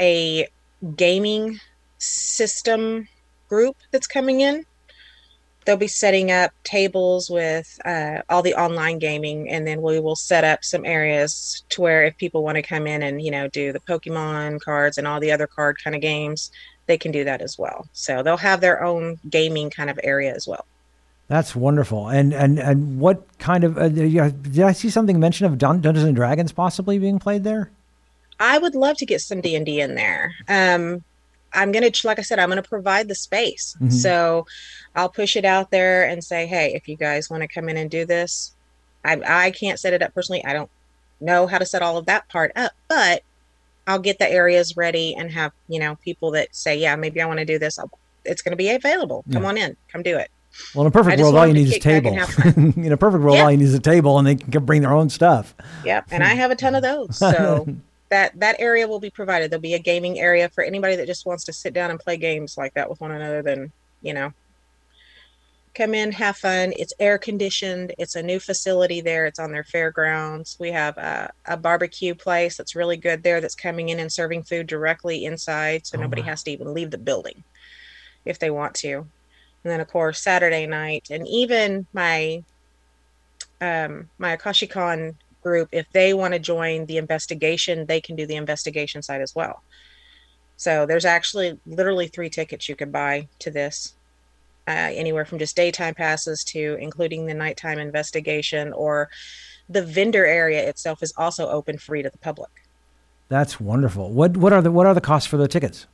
a 0.00 0.48
gaming 0.96 1.60
system 1.98 3.08
group 3.48 3.76
that's 3.90 4.06
coming 4.06 4.40
in. 4.40 4.64
They'll 5.64 5.76
be 5.76 5.86
setting 5.86 6.32
up 6.32 6.50
tables 6.64 7.30
with 7.30 7.78
uh, 7.84 8.22
all 8.28 8.42
the 8.42 8.54
online 8.54 8.98
gaming, 8.98 9.48
and 9.48 9.64
then 9.64 9.80
we 9.80 10.00
will 10.00 10.16
set 10.16 10.42
up 10.42 10.64
some 10.64 10.84
areas 10.84 11.62
to 11.68 11.80
where 11.80 12.04
if 12.04 12.16
people 12.16 12.42
want 12.42 12.56
to 12.56 12.62
come 12.62 12.88
in 12.88 13.02
and 13.02 13.22
you 13.22 13.30
know 13.30 13.46
do 13.48 13.72
the 13.72 13.80
Pokemon 13.80 14.60
cards 14.60 14.98
and 14.98 15.06
all 15.06 15.20
the 15.20 15.30
other 15.30 15.46
card 15.46 15.76
kind 15.82 15.94
of 15.94 16.02
games, 16.02 16.50
they 16.86 16.98
can 16.98 17.12
do 17.12 17.24
that 17.24 17.40
as 17.40 17.58
well. 17.58 17.86
So 17.92 18.22
they'll 18.22 18.36
have 18.36 18.60
their 18.60 18.82
own 18.82 19.18
gaming 19.28 19.70
kind 19.70 19.90
of 19.90 19.98
area 20.02 20.34
as 20.34 20.46
well. 20.46 20.66
That's 21.28 21.56
wonderful. 21.56 22.08
And 22.08 22.34
and 22.34 22.58
and 22.58 23.00
what 23.00 23.22
kind 23.38 23.64
of 23.64 23.78
uh, 23.78 23.88
did 23.88 24.60
I 24.60 24.72
see 24.72 24.90
something 24.90 25.18
mention 25.18 25.46
of 25.46 25.56
Dungeons 25.56 26.02
and 26.02 26.14
Dragons 26.14 26.52
possibly 26.52 26.98
being 26.98 27.18
played 27.18 27.44
there? 27.44 27.70
I 28.38 28.58
would 28.58 28.74
love 28.74 28.96
to 28.98 29.06
get 29.06 29.20
some 29.20 29.40
D 29.40 29.54
and 29.54 29.64
D 29.64 29.80
in 29.80 29.94
there. 29.94 30.34
Um, 30.48 31.04
I'm 31.54 31.70
gonna, 31.70 31.90
like 32.04 32.18
I 32.18 32.22
said, 32.22 32.38
I'm 32.38 32.48
gonna 32.48 32.62
provide 32.62 33.08
the 33.08 33.14
space. 33.14 33.76
Mm-hmm. 33.76 33.90
So 33.90 34.46
I'll 34.94 35.08
push 35.08 35.36
it 35.36 35.44
out 35.44 35.70
there 35.70 36.06
and 36.06 36.22
say, 36.22 36.46
hey, 36.46 36.72
if 36.74 36.88
you 36.88 36.96
guys 36.96 37.30
want 37.30 37.42
to 37.42 37.48
come 37.48 37.68
in 37.68 37.76
and 37.76 37.90
do 37.90 38.04
this, 38.04 38.52
I 39.04 39.20
I 39.26 39.50
can't 39.52 39.78
set 39.78 39.94
it 39.94 40.02
up 40.02 40.14
personally. 40.14 40.44
I 40.44 40.52
don't 40.52 40.70
know 41.20 41.46
how 41.46 41.58
to 41.58 41.66
set 41.66 41.82
all 41.82 41.96
of 41.96 42.06
that 42.06 42.28
part 42.28 42.52
up, 42.56 42.72
but 42.88 43.22
I'll 43.86 43.98
get 43.98 44.18
the 44.18 44.30
areas 44.30 44.76
ready 44.76 45.14
and 45.14 45.30
have, 45.30 45.52
you 45.68 45.78
know, 45.78 45.96
people 45.96 46.30
that 46.32 46.54
say, 46.54 46.76
yeah, 46.76 46.96
maybe 46.96 47.20
I 47.20 47.26
want 47.26 47.40
to 47.40 47.44
do 47.44 47.58
this. 47.58 47.78
I'll, 47.78 47.90
it's 48.24 48.42
going 48.42 48.52
to 48.52 48.56
be 48.56 48.70
available. 48.70 49.24
Come 49.32 49.42
yeah. 49.42 49.48
on 49.48 49.58
in, 49.58 49.76
come 49.90 50.02
do 50.02 50.16
it. 50.16 50.30
Well, 50.74 50.82
in 50.82 50.88
a 50.88 50.90
perfect 50.90 51.20
world, 51.20 51.34
all 51.34 51.46
you 51.46 51.54
need 51.54 51.68
is 51.68 51.76
a 51.76 51.80
table. 51.80 52.12
in 52.56 52.92
a 52.92 52.96
perfect 52.96 53.24
world, 53.24 53.36
yeah. 53.36 53.44
all 53.44 53.50
you 53.50 53.56
need 53.56 53.64
is 53.64 53.74
a 53.74 53.80
table, 53.80 54.18
and 54.18 54.26
they 54.26 54.36
can 54.36 54.64
bring 54.64 54.82
their 54.82 54.92
own 54.92 55.08
stuff. 55.08 55.54
Yep, 55.84 56.08
and 56.10 56.22
I 56.22 56.34
have 56.34 56.50
a 56.50 56.56
ton 56.56 56.74
of 56.74 56.82
those. 56.82 57.16
So 57.16 57.66
that 58.10 58.38
that 58.38 58.56
area 58.58 58.86
will 58.86 59.00
be 59.00 59.10
provided. 59.10 59.50
There'll 59.50 59.62
be 59.62 59.74
a 59.74 59.78
gaming 59.78 60.20
area 60.20 60.48
for 60.50 60.62
anybody 60.62 60.94
that 60.96 61.06
just 61.06 61.24
wants 61.24 61.44
to 61.44 61.52
sit 61.52 61.72
down 61.72 61.90
and 61.90 61.98
play 61.98 62.18
games 62.18 62.58
like 62.58 62.74
that 62.74 62.88
with 62.90 63.00
one 63.00 63.12
another. 63.12 63.42
Then 63.42 63.72
you 64.02 64.12
know, 64.12 64.32
come 65.74 65.94
in, 65.94 66.12
have 66.12 66.36
fun. 66.36 66.72
It's 66.76 66.92
air 66.98 67.18
conditioned. 67.18 67.94
It's 67.98 68.14
a 68.14 68.22
new 68.22 68.38
facility 68.38 69.00
there. 69.00 69.26
It's 69.26 69.38
on 69.38 69.52
their 69.52 69.64
fairgrounds. 69.64 70.56
We 70.60 70.70
have 70.70 70.96
a, 70.98 71.32
a, 71.46 71.56
barbecue 71.56 72.14
place 72.14 72.56
that's 72.56 72.76
really 72.76 72.96
good 72.96 73.22
there 73.22 73.40
that's 73.40 73.54
coming 73.54 73.88
in 73.88 73.98
and 73.98 74.12
serving 74.12 74.42
food 74.42 74.66
directly 74.66 75.24
inside. 75.24 75.86
So 75.86 75.98
oh, 75.98 76.02
nobody 76.02 76.22
wow. 76.22 76.28
has 76.28 76.42
to 76.44 76.50
even 76.50 76.74
leave 76.74 76.90
the 76.90 76.98
building 76.98 77.42
if 78.24 78.38
they 78.38 78.50
want 78.50 78.74
to. 78.76 78.96
And 78.96 79.70
then, 79.70 79.80
of 79.80 79.88
course, 79.88 80.20
Saturday 80.20 80.66
night 80.66 81.08
and 81.10 81.26
even 81.26 81.86
my 81.92 82.44
um, 83.60 84.10
my 84.18 84.36
Akashicon 84.36 85.14
group, 85.42 85.68
if 85.72 85.86
they 85.92 86.14
want 86.14 86.34
to 86.34 86.40
join 86.40 86.86
the 86.86 86.98
investigation, 86.98 87.86
they 87.86 88.00
can 88.00 88.16
do 88.16 88.26
the 88.26 88.36
investigation 88.36 89.02
side 89.02 89.20
as 89.20 89.34
well. 89.34 89.62
So 90.56 90.84
there's 90.86 91.04
actually 91.04 91.58
literally 91.66 92.08
three 92.08 92.28
tickets 92.28 92.68
you 92.68 92.76
can 92.76 92.90
buy 92.90 93.28
to 93.40 93.50
this, 93.50 93.94
uh, 94.68 94.90
anywhere 94.92 95.24
from 95.24 95.38
just 95.38 95.56
daytime 95.56 95.94
passes 95.94 96.44
to 96.44 96.76
including 96.80 97.26
the 97.26 97.34
nighttime 97.34 97.78
investigation, 97.78 98.72
or 98.72 99.08
the 99.68 99.84
vendor 99.84 100.24
area 100.24 100.68
itself 100.68 101.02
is 101.02 101.12
also 101.16 101.48
open 101.48 101.78
free 101.78 102.02
to 102.02 102.10
the 102.10 102.18
public. 102.18 102.50
That's 103.28 103.58
wonderful. 103.58 104.12
What 104.12 104.36
what 104.36 104.52
are 104.52 104.62
the 104.62 104.70
what 104.70 104.86
are 104.86 104.94
the 104.94 105.00
costs 105.00 105.26
for 105.26 105.36
the 105.36 105.48
tickets? 105.48 105.86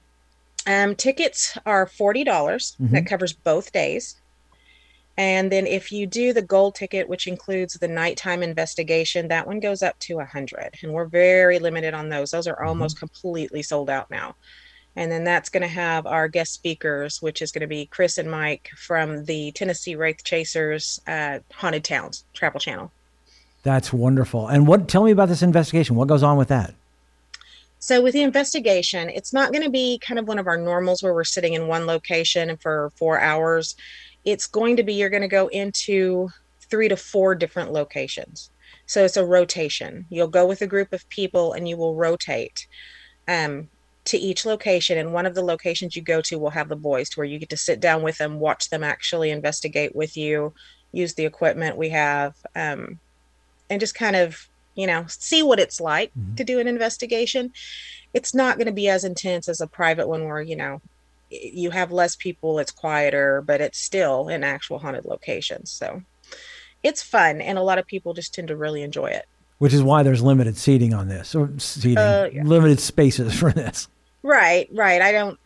Um, 0.66 0.94
tickets 0.96 1.56
are 1.64 1.86
forty 1.86 2.24
dollars. 2.24 2.76
Mhm. 2.80 2.90
That 2.90 3.06
covers 3.06 3.32
both 3.32 3.72
days. 3.72 4.16
And 5.16 5.50
then 5.50 5.66
if 5.66 5.90
you 5.90 6.06
do 6.06 6.32
the 6.32 6.42
gold 6.42 6.76
ticket, 6.76 7.08
which 7.08 7.26
includes 7.26 7.74
the 7.74 7.88
nighttime 7.88 8.40
investigation, 8.40 9.26
that 9.28 9.48
one 9.48 9.58
goes 9.58 9.82
up 9.82 9.98
to 10.00 10.20
a 10.20 10.24
hundred. 10.24 10.74
And 10.82 10.92
we're 10.92 11.06
very 11.06 11.58
limited 11.58 11.92
on 11.92 12.08
those. 12.08 12.30
Those 12.30 12.46
are 12.46 12.62
almost 12.62 13.00
completely 13.00 13.62
sold 13.62 13.90
out 13.90 14.10
now. 14.12 14.36
And 14.96 15.12
then 15.12 15.24
that's 15.24 15.48
going 15.48 15.62
to 15.62 15.68
have 15.68 16.06
our 16.06 16.26
guest 16.28 16.52
speakers, 16.52 17.22
which 17.22 17.40
is 17.40 17.52
going 17.52 17.60
to 17.60 17.68
be 17.68 17.86
Chris 17.86 18.18
and 18.18 18.30
Mike 18.30 18.70
from 18.76 19.24
the 19.24 19.52
Tennessee 19.52 19.94
Wraith 19.94 20.24
Chasers 20.24 21.00
uh, 21.06 21.38
Haunted 21.52 21.84
Towns 21.84 22.24
Travel 22.34 22.58
Channel. 22.58 22.90
That's 23.62 23.92
wonderful. 23.92 24.48
And 24.48 24.66
what? 24.66 24.88
Tell 24.88 25.04
me 25.04 25.10
about 25.10 25.28
this 25.28 25.42
investigation. 25.42 25.96
What 25.96 26.08
goes 26.08 26.22
on 26.22 26.36
with 26.36 26.48
that? 26.48 26.74
So 27.80 28.02
with 28.02 28.12
the 28.12 28.22
investigation, 28.22 29.08
it's 29.08 29.32
not 29.32 29.52
going 29.52 29.62
to 29.62 29.70
be 29.70 29.98
kind 29.98 30.18
of 30.18 30.26
one 30.26 30.38
of 30.38 30.48
our 30.48 30.56
normals 30.56 31.02
where 31.02 31.14
we're 31.14 31.24
sitting 31.24 31.54
in 31.54 31.68
one 31.68 31.86
location 31.86 32.56
for 32.56 32.90
four 32.96 33.20
hours. 33.20 33.76
It's 34.24 34.46
going 34.46 34.76
to 34.76 34.82
be 34.82 34.94
you're 34.94 35.10
going 35.10 35.22
to 35.22 35.28
go 35.28 35.46
into 35.48 36.28
three 36.68 36.88
to 36.88 36.96
four 36.96 37.34
different 37.34 37.72
locations. 37.72 38.50
So 38.86 39.04
it's 39.04 39.16
a 39.16 39.24
rotation. 39.24 40.06
You'll 40.10 40.28
go 40.28 40.46
with 40.46 40.62
a 40.62 40.66
group 40.66 40.92
of 40.92 41.08
people 41.08 41.52
and 41.52 41.68
you 41.68 41.76
will 41.76 41.94
rotate 41.94 42.66
um, 43.28 43.68
to 44.08 44.18
each 44.18 44.44
location. 44.44 44.98
And 44.98 45.12
one 45.12 45.26
of 45.26 45.34
the 45.34 45.42
locations 45.44 45.96
you 45.96 46.02
go 46.02 46.20
to 46.22 46.38
will 46.38 46.50
have 46.50 46.68
the 46.68 46.76
boys 46.76 47.08
to 47.10 47.20
where 47.20 47.26
you 47.26 47.38
get 47.38 47.48
to 47.50 47.56
sit 47.56 47.80
down 47.80 48.02
with 48.02 48.18
them, 48.18 48.38
watch 48.40 48.68
them 48.70 48.84
actually 48.84 49.30
investigate 49.30 49.94
with 49.96 50.16
you, 50.16 50.52
use 50.92 51.14
the 51.14 51.24
equipment 51.26 51.76
we 51.76 51.90
have, 51.90 52.34
um, 52.54 52.98
and 53.70 53.80
just 53.80 53.94
kind 53.94 54.16
of 54.16 54.48
you 54.74 54.86
know 54.86 55.04
see 55.08 55.42
what 55.42 55.58
it's 55.58 55.80
like 55.80 56.12
Mhm. 56.16 56.36
to 56.36 56.44
do 56.44 56.60
an 56.60 56.68
investigation 56.68 57.50
it's 58.14 58.32
not 58.32 58.56
going 58.58 58.68
to 58.68 58.72
be 58.72 58.88
as 58.88 59.02
intense 59.04 59.48
as 59.48 59.60
a 59.60 59.66
private 59.66 60.06
one 60.06 60.24
where 60.24 60.40
you 60.40 60.54
know 60.54 60.80
you 61.30 61.70
have 61.70 61.90
less 61.90 62.14
people 62.16 62.58
it's 62.60 62.70
quieter 62.70 63.42
but 63.44 63.60
it's 63.60 63.78
still 63.80 64.28
in 64.28 64.44
actual 64.44 64.78
haunted 64.78 65.04
locations 65.04 65.72
so 65.72 66.00
it's 66.84 67.02
fun 67.02 67.40
and 67.40 67.58
a 67.58 67.62
lot 67.62 67.78
of 67.78 67.86
people 67.86 68.14
just 68.14 68.32
tend 68.32 68.48
to 68.48 68.56
really 68.56 68.82
enjoy 68.82 69.06
it 69.08 69.24
Which 69.58 69.74
is 69.74 69.82
why 69.82 70.04
there's 70.04 70.22
limited 70.22 70.56
seating 70.56 70.94
on 70.94 71.08
this, 71.08 71.34
or 71.34 71.50
seating, 71.58 71.98
Uh, 71.98 72.28
yeah. 72.32 72.44
limited 72.44 72.78
spaces 72.78 73.34
for 73.40 73.50
this. 73.50 73.88
Right 74.22 74.68
right. 74.74 75.00
I 75.00 75.12
don't 75.12 75.38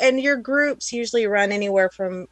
and 0.00 0.20
your 0.20 0.36
groups 0.36 0.92
usually 0.92 1.26
run 1.26 1.52
anywhere 1.52 1.90
from 1.96 2.26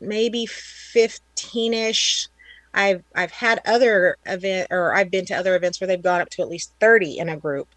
maybe 0.00 0.46
15ish 0.94 2.28
i've 2.74 3.02
i've 3.14 3.30
had 3.32 3.60
other 3.66 4.16
event 4.26 4.68
or 4.70 4.94
i've 4.94 5.10
been 5.10 5.26
to 5.26 5.34
other 5.34 5.56
events 5.56 5.80
where 5.80 5.88
they've 5.88 6.02
gone 6.02 6.20
up 6.22 6.30
to 6.30 6.42
at 6.42 6.48
least 6.48 6.74
30 6.80 7.18
in 7.18 7.28
a 7.28 7.36
group. 7.38 7.68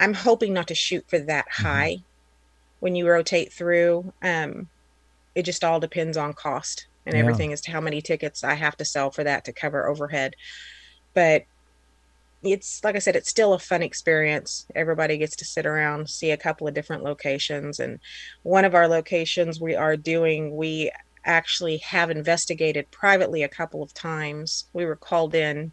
I'm 0.00 0.14
hoping 0.14 0.54
not 0.54 0.68
to 0.68 0.74
shoot 0.76 1.04
for 1.08 1.18
that 1.20 1.46
high 1.52 1.98
when 2.80 2.94
you 2.96 3.08
rotate 3.08 3.52
through. 3.54 4.12
Um 4.22 4.68
it 5.34 5.44
just 5.44 5.64
all 5.64 5.80
depends 5.80 6.16
on 6.16 6.34
cost 6.34 6.88
and 7.06 7.16
Yeah. 7.16 7.20
everything 7.20 7.52
as 7.52 7.62
to 7.62 7.72
how 7.72 7.80
many 7.80 8.02
tickets 8.02 8.44
i 8.44 8.54
have 8.54 8.76
to 8.78 8.84
sell 8.84 9.10
for 9.12 9.24
that 9.24 9.44
to 9.46 9.52
cover 9.54 9.88
overhead. 9.88 10.34
But 11.14 11.44
it's 12.42 12.82
like 12.82 12.96
I 12.96 13.00
said, 13.00 13.16
it's 13.16 13.28
still 13.28 13.52
a 13.52 13.58
fun 13.58 13.82
experience. 13.82 14.66
Everybody 14.74 15.18
gets 15.18 15.36
to 15.36 15.44
sit 15.44 15.66
around, 15.66 16.08
see 16.08 16.30
a 16.30 16.36
couple 16.36 16.66
of 16.66 16.74
different 16.74 17.02
locations. 17.02 17.78
And 17.78 17.98
one 18.42 18.64
of 18.64 18.74
our 18.74 18.88
locations 18.88 19.60
we 19.60 19.74
are 19.74 19.96
doing, 19.96 20.56
we 20.56 20.90
actually 21.24 21.78
have 21.78 22.10
investigated 22.10 22.90
privately 22.90 23.42
a 23.42 23.48
couple 23.48 23.82
of 23.82 23.92
times. 23.92 24.66
We 24.72 24.86
were 24.86 24.96
called 24.96 25.34
in 25.34 25.72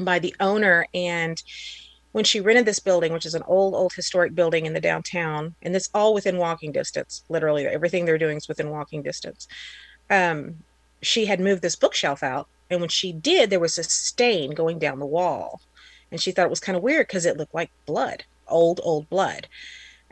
by 0.00 0.18
the 0.18 0.34
owner, 0.40 0.86
and 0.92 1.40
when 2.12 2.24
she 2.24 2.40
rented 2.40 2.66
this 2.66 2.80
building, 2.80 3.12
which 3.12 3.26
is 3.26 3.34
an 3.34 3.44
old, 3.46 3.74
old 3.74 3.92
historic 3.92 4.34
building 4.34 4.66
in 4.66 4.72
the 4.72 4.80
downtown, 4.80 5.54
and 5.62 5.74
it's 5.76 5.90
all 5.94 6.14
within 6.14 6.36
walking 6.36 6.72
distance, 6.72 7.22
literally 7.28 7.66
everything 7.66 8.04
they're 8.04 8.18
doing 8.18 8.38
is 8.38 8.48
within 8.48 8.70
walking 8.70 9.02
distance. 9.02 9.46
Um, 10.10 10.56
she 11.02 11.26
had 11.26 11.40
moved 11.40 11.62
this 11.62 11.76
bookshelf 11.76 12.22
out, 12.22 12.48
and 12.70 12.80
when 12.80 12.88
she 12.88 13.12
did, 13.12 13.50
there 13.50 13.60
was 13.60 13.78
a 13.78 13.84
stain 13.84 14.50
going 14.50 14.78
down 14.78 14.98
the 14.98 15.06
wall 15.06 15.60
and 16.10 16.20
she 16.20 16.30
thought 16.30 16.46
it 16.46 16.50
was 16.50 16.60
kind 16.60 16.76
of 16.76 16.82
weird 16.82 17.06
because 17.06 17.26
it 17.26 17.36
looked 17.36 17.54
like 17.54 17.70
blood, 17.86 18.24
old, 18.48 18.80
old 18.82 19.08
blood. 19.08 19.48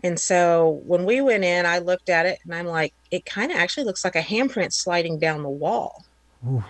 And 0.02 0.20
so 0.20 0.82
when 0.84 1.06
we 1.06 1.20
went 1.20 1.44
in, 1.44 1.64
I 1.64 1.78
looked 1.78 2.10
at 2.10 2.26
it 2.26 2.38
and 2.44 2.54
I'm 2.54 2.66
like, 2.66 2.92
it 3.10 3.24
kind 3.24 3.50
of 3.50 3.56
actually 3.56 3.84
looks 3.84 4.04
like 4.04 4.16
a 4.16 4.20
handprint 4.20 4.72
sliding 4.72 5.18
down 5.18 5.42
the 5.42 5.48
wall. 5.48 6.04
Ooh. 6.46 6.62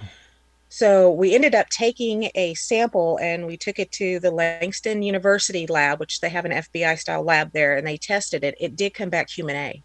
So 0.69 1.11
we 1.13 1.35
ended 1.35 1.55
up 1.55 1.69
taking 1.69 2.31
a 2.35 2.55
sample 2.55 3.19
and 3.23 3.47
we 3.47 3.57
took 3.57 3.79
it 3.79 3.93
to 3.93 4.19
the 4.19 4.33
Langston 4.33 5.03
University 5.03 5.67
lab, 5.69 6.01
which 6.01 6.21
they 6.21 6.29
have 6.29 6.45
an 6.45 6.51
FBI 6.51 6.99
style 6.99 7.23
lab 7.23 7.53
there, 7.53 7.77
and 7.77 7.87
they 7.87 7.97
tested 7.97 8.43
it. 8.43 8.57
It 8.61 8.75
did 8.75 8.93
come 8.93 9.09
back 9.09 9.31
human 9.31 9.55
A. 9.55 9.83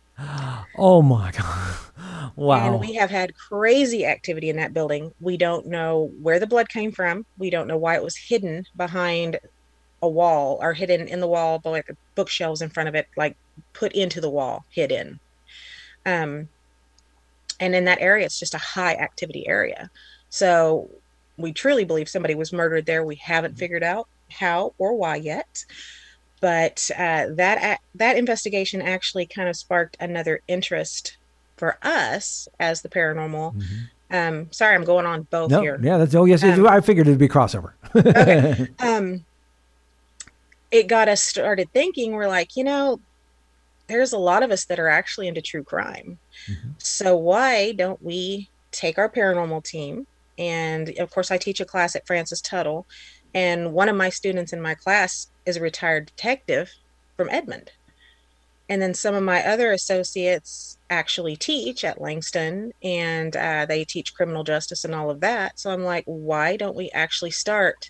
Oh 0.75 1.01
my 1.01 1.31
god! 1.37 1.75
Wow. 2.35 2.71
And 2.71 2.79
we 2.79 2.93
have 2.93 3.09
had 3.09 3.35
crazy 3.35 4.05
activity 4.05 4.49
in 4.49 4.55
that 4.57 4.73
building. 4.73 5.11
We 5.19 5.37
don't 5.37 5.67
know 5.67 6.11
where 6.21 6.39
the 6.39 6.47
blood 6.47 6.69
came 6.69 6.91
from. 6.91 7.25
We 7.37 7.49
don't 7.49 7.67
know 7.67 7.77
why 7.77 7.95
it 7.95 8.03
was 8.03 8.15
hidden 8.15 8.65
behind 8.75 9.39
a 10.01 10.07
wall 10.07 10.57
or 10.61 10.73
hidden 10.73 11.07
in 11.07 11.19
the 11.19 11.27
wall, 11.27 11.59
but 11.59 11.71
like 11.71 11.91
bookshelves 12.15 12.61
in 12.61 12.69
front 12.69 12.89
of 12.89 12.95
it, 12.95 13.07
like 13.17 13.35
put 13.73 13.91
into 13.93 14.21
the 14.21 14.29
wall, 14.29 14.63
hidden. 14.69 15.19
Um, 16.05 16.47
and 17.59 17.75
in 17.75 17.85
that 17.85 17.99
area, 17.99 18.25
it's 18.25 18.39
just 18.39 18.53
a 18.53 18.59
high 18.59 18.93
activity 18.93 19.47
area. 19.47 19.89
So 20.29 20.89
we 21.37 21.51
truly 21.51 21.83
believe 21.83 22.07
somebody 22.07 22.35
was 22.35 22.53
murdered 22.53 22.85
there. 22.85 23.03
We 23.03 23.15
haven't 23.15 23.57
figured 23.57 23.83
out 23.83 24.07
how 24.31 24.73
or 24.77 24.95
why 24.95 25.17
yet. 25.17 25.65
But 26.41 26.89
uh, 26.97 27.27
that 27.35 27.79
that 27.95 28.17
investigation 28.17 28.81
actually 28.81 29.25
kind 29.25 29.49
of 29.49 29.55
sparked 29.55 29.97
another 29.99 30.41
interest 30.47 31.17
for 31.57 31.77
us 31.83 32.47
as 32.59 32.81
the 32.81 32.89
paranormal. 32.89 33.55
Mhm. 33.55 33.89
Um, 34.11 34.51
sorry, 34.51 34.73
I'm 34.75 34.85
going 34.85 35.05
on 35.05 35.23
both 35.23 35.51
No, 35.51 35.61
here. 35.61 35.79
yeah, 35.83 35.97
that's 35.97 36.15
oh 36.15 36.25
yes, 36.25 36.43
Um, 36.43 36.65
I 36.67 36.79
figured 36.81 37.07
it'd 37.07 37.19
be 37.19 37.27
crossover. 37.27 37.73
Okay. 37.95 38.67
um, 38.79 39.25
it 40.71 40.87
got 40.87 41.07
us 41.09 41.21
started 41.21 41.69
thinking. 41.73 42.13
We're 42.13 42.27
like, 42.27 42.55
you 42.55 42.63
know, 42.63 42.99
there's 43.87 44.13
a 44.13 44.17
lot 44.17 44.43
of 44.43 44.51
us 44.51 44.65
that 44.65 44.79
are 44.79 44.87
actually 44.87 45.27
into 45.27 45.41
true 45.41 45.63
crime. 45.63 46.17
Mhm. 46.47 46.73
So 46.81 47.15
why 47.17 47.73
don't 47.73 48.01
we 48.01 48.49
take 48.71 48.97
our 48.97 49.09
paranormal 49.09 49.63
team? 49.63 50.07
And 50.37 50.89
of 50.99 51.11
course, 51.11 51.31
I 51.31 51.37
teach 51.37 51.59
a 51.59 51.65
class 51.65 51.95
at 51.95 52.07
Francis 52.07 52.39
Tuttle, 52.39 52.87
and 53.33 53.73
one 53.73 53.89
of 53.89 53.95
my 53.95 54.09
students 54.09 54.53
in 54.53 54.61
my 54.61 54.73
class 54.73 55.27
is 55.49 55.57
a 55.57 55.61
retired 55.61 56.07
detective 56.07 56.71
from 57.17 57.29
Edmond. 57.31 57.71
And 58.69 58.81
then 58.81 58.93
some 58.93 59.15
of 59.15 59.23
my 59.23 59.43
other 59.45 59.71
associates 59.71 60.77
actually 60.89 61.35
teach 61.37 61.83
at 61.83 62.01
Langston 62.01 62.71
and 62.83 63.35
uh, 63.35 63.65
they 63.67 63.83
teach 63.85 64.13
criminal 64.13 64.43
justice 64.43 64.83
and 64.85 64.93
all 64.95 65.09
of 65.09 65.21
that. 65.21 65.59
So 65.59 65.71
I'm 65.71 65.83
like, 65.83 66.03
why 66.05 66.55
don't 66.55 66.75
we 66.75 66.91
actually 66.93 67.31
start 67.31 67.89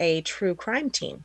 a 0.00 0.22
true 0.22 0.54
crime 0.54 0.90
team 0.90 1.24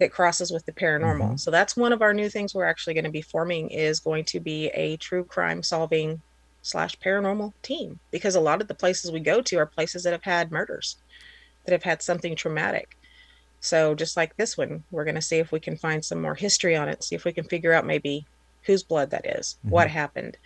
that 0.00 0.12
crosses 0.12 0.50
with 0.52 0.64
the 0.66 0.72
paranormal? 0.72 1.32
Mhm. 1.34 1.40
So 1.40 1.50
that's 1.50 1.76
one 1.76 1.92
of 1.92 2.02
our 2.02 2.14
new 2.14 2.30
things 2.30 2.54
we're 2.54 2.64
actually 2.64 2.94
going 2.94 3.04
to 3.04 3.10
be 3.10 3.22
forming 3.22 3.70
is 3.70 4.00
going 4.00 4.24
to 4.26 4.40
be 4.40 4.68
a 4.68 4.96
true 4.98 5.24
crime 5.24 5.62
solving 5.62 6.22
slash 6.62 6.96
paranormal 7.04 7.52
team 7.62 8.00
because 8.10 8.34
a 8.36 8.40
lot 8.40 8.62
of 8.62 8.68
the 8.68 8.74
places 8.74 9.12
we 9.12 9.20
go 9.20 9.42
to 9.42 9.56
are 9.58 9.66
places 9.66 10.04
that 10.04 10.12
have 10.12 10.24
had 10.24 10.50
murders, 10.50 10.96
that 11.66 11.72
have 11.72 11.84
had 11.84 12.02
something 12.02 12.36
traumatic. 12.36 12.88
So 13.64 13.94
just 13.94 14.14
like 14.14 14.36
this 14.36 14.58
one, 14.58 14.84
we're 14.90 15.04
going 15.04 15.14
to 15.14 15.22
see 15.22 15.38
if 15.38 15.50
we 15.50 15.58
can 15.58 15.78
find 15.78 16.04
some 16.04 16.20
more 16.20 16.34
history 16.34 16.76
on 16.76 16.90
it, 16.90 17.02
see 17.02 17.14
if 17.14 17.24
we 17.24 17.32
can 17.32 17.44
figure 17.44 17.72
out 17.72 17.86
maybe 17.86 18.26
whose 18.64 18.82
blood 18.82 19.10
that 19.10 19.24
is, 19.38 19.56
what 19.62 19.88
happened. 19.88 20.36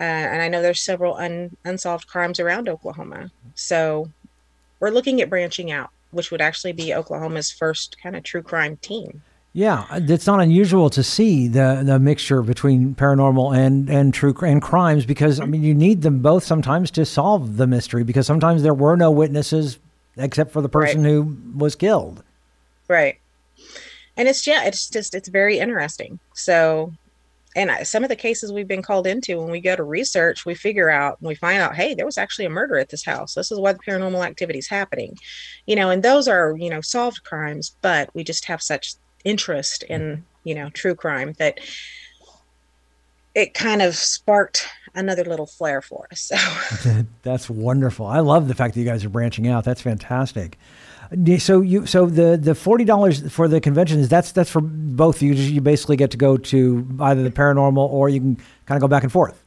Uh, 0.00 0.02
and 0.02 0.42
I 0.42 0.48
know 0.48 0.60
there's 0.60 0.80
several 0.80 1.16
un- 1.16 1.56
unsolved 1.64 2.08
crimes 2.08 2.40
around 2.40 2.68
Oklahoma. 2.68 3.30
So 3.54 4.10
we're 4.80 4.90
looking 4.90 5.20
at 5.20 5.30
branching 5.30 5.70
out, 5.70 5.90
which 6.10 6.32
would 6.32 6.40
actually 6.40 6.72
be 6.72 6.92
Oklahoma's 6.92 7.52
first 7.52 7.96
kind 8.02 8.16
of 8.16 8.24
true 8.24 8.42
crime 8.42 8.78
team. 8.78 9.22
Yeah, 9.52 9.86
it's 9.92 10.26
not 10.26 10.40
unusual 10.40 10.90
to 10.90 11.02
see 11.02 11.48
the 11.48 11.82
the 11.84 11.98
mixture 11.98 12.42
between 12.42 12.94
paranormal 12.94 13.56
and 13.56 13.88
and 13.88 14.12
true 14.12 14.34
and 14.42 14.60
crimes 14.62 15.06
because 15.06 15.40
I 15.40 15.46
mean 15.46 15.64
you 15.64 15.74
need 15.74 16.02
them 16.02 16.20
both 16.20 16.44
sometimes 16.44 16.90
to 16.92 17.04
solve 17.04 17.56
the 17.56 17.66
mystery 17.66 18.04
because 18.04 18.26
sometimes 18.26 18.62
there 18.62 18.74
were 18.74 18.94
no 18.94 19.10
witnesses 19.10 19.78
except 20.18 20.52
for 20.52 20.60
the 20.60 20.68
person 20.68 21.04
who 21.04 21.36
was 21.56 21.74
killed. 21.74 22.22
Right. 22.88 23.18
And 24.16 24.28
it's 24.28 24.46
yeah, 24.46 24.64
it's 24.64 24.90
just 24.90 25.14
it's 25.14 25.28
very 25.28 25.58
interesting. 25.58 26.18
So 26.34 26.92
and 27.56 27.70
I, 27.70 27.82
some 27.82 28.02
of 28.02 28.08
the 28.08 28.16
cases 28.16 28.52
we've 28.52 28.68
been 28.68 28.82
called 28.82 29.06
into 29.06 29.40
when 29.40 29.50
we 29.50 29.60
go 29.60 29.74
to 29.74 29.82
research 29.82 30.44
we 30.44 30.54
figure 30.54 30.90
out 30.90 31.20
we 31.20 31.34
find 31.34 31.60
out 31.60 31.74
hey 31.74 31.94
there 31.94 32.06
was 32.06 32.18
actually 32.18 32.44
a 32.44 32.50
murder 32.50 32.78
at 32.78 32.90
this 32.90 33.04
house 33.04 33.34
this 33.34 33.50
is 33.50 33.58
why 33.58 33.72
the 33.72 33.78
paranormal 33.78 34.24
activity 34.24 34.58
is 34.58 34.68
happening 34.68 35.16
you 35.66 35.74
know 35.74 35.90
and 35.90 36.02
those 36.02 36.28
are 36.28 36.54
you 36.58 36.70
know 36.70 36.80
solved 36.80 37.24
crimes 37.24 37.74
but 37.82 38.10
we 38.14 38.22
just 38.22 38.44
have 38.44 38.62
such 38.62 38.94
interest 39.24 39.82
in 39.84 40.24
you 40.44 40.54
know 40.54 40.68
true 40.70 40.94
crime 40.94 41.32
that 41.38 41.58
it 43.34 43.54
kind 43.54 43.82
of 43.82 43.94
sparked 43.94 44.68
another 44.94 45.24
little 45.24 45.46
flare 45.46 45.82
for 45.82 46.06
us 46.10 46.20
so 46.20 47.02
that's 47.22 47.48
wonderful 47.48 48.06
i 48.06 48.20
love 48.20 48.48
the 48.48 48.54
fact 48.54 48.74
that 48.74 48.80
you 48.80 48.86
guys 48.86 49.04
are 49.04 49.08
branching 49.08 49.48
out 49.48 49.64
that's 49.64 49.80
fantastic 49.80 50.58
so 51.38 51.60
you 51.60 51.86
so 51.86 52.06
the 52.06 52.36
the 52.36 52.54
forty 52.54 52.84
dollars 52.84 53.32
for 53.32 53.48
the 53.48 53.60
convention 53.60 53.98
is 53.98 54.08
that's 54.08 54.32
that's 54.32 54.50
for 54.50 54.60
both 54.60 55.22
you. 55.22 55.32
You 55.32 55.60
basically 55.60 55.96
get 55.96 56.10
to 56.10 56.16
go 56.16 56.36
to 56.36 56.86
either 57.00 57.22
the 57.22 57.30
paranormal 57.30 57.88
or 57.90 58.08
you 58.08 58.20
can 58.20 58.36
kind 58.66 58.76
of 58.76 58.80
go 58.80 58.88
back 58.88 59.04
and 59.04 59.12
forth. 59.12 59.42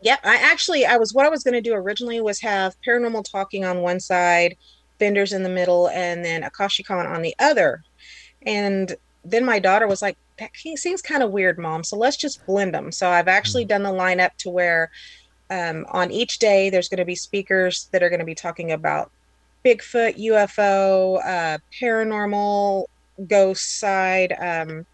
Yep, 0.00 0.20
I 0.24 0.36
actually 0.36 0.84
I 0.84 0.96
was 0.96 1.14
what 1.14 1.24
I 1.24 1.28
was 1.28 1.44
going 1.44 1.54
to 1.54 1.60
do 1.60 1.74
originally 1.74 2.20
was 2.20 2.40
have 2.40 2.74
paranormal 2.86 3.30
talking 3.30 3.64
on 3.64 3.80
one 3.80 4.00
side, 4.00 4.56
vendors 4.98 5.32
in 5.32 5.44
the 5.44 5.48
middle, 5.48 5.88
and 5.88 6.24
then 6.24 6.42
Akashicon 6.42 7.08
on 7.08 7.22
the 7.22 7.34
other. 7.38 7.84
And 8.44 8.96
then 9.24 9.44
my 9.44 9.58
daughter 9.58 9.86
was 9.86 10.02
like, 10.02 10.16
"That 10.38 10.50
seems 10.76 11.02
kind 11.02 11.22
of 11.22 11.30
weird, 11.30 11.58
mom. 11.58 11.84
So 11.84 11.96
let's 11.96 12.16
just 12.16 12.44
blend 12.46 12.74
them." 12.74 12.92
So 12.92 13.08
I've 13.08 13.28
actually 13.28 13.64
hmm. 13.64 13.68
done 13.68 13.82
the 13.82 13.90
lineup 13.90 14.36
to 14.38 14.50
where 14.50 14.90
um, 15.50 15.84
on 15.90 16.10
each 16.10 16.38
day 16.38 16.70
there's 16.70 16.88
going 16.88 16.98
to 16.98 17.04
be 17.04 17.14
speakers 17.14 17.88
that 17.92 18.02
are 18.02 18.08
going 18.08 18.20
to 18.20 18.26
be 18.26 18.34
talking 18.34 18.72
about 18.72 19.10
Bigfoot, 19.64 20.18
UFO, 20.18 21.24
uh, 21.24 21.58
paranormal, 21.78 22.86
ghost 23.28 23.78
side, 23.78 24.32
um, 24.40 24.86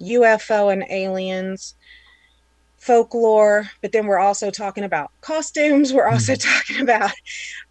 UFO 0.00 0.72
and 0.72 0.84
aliens, 0.90 1.74
folklore. 2.78 3.70
But 3.80 3.92
then 3.92 4.06
we're 4.06 4.18
also 4.18 4.50
talking 4.50 4.84
about 4.84 5.10
costumes. 5.20 5.92
We're 5.92 6.08
also 6.08 6.32
mm-hmm. 6.32 6.48
talking 6.58 6.82
about, 6.82 7.12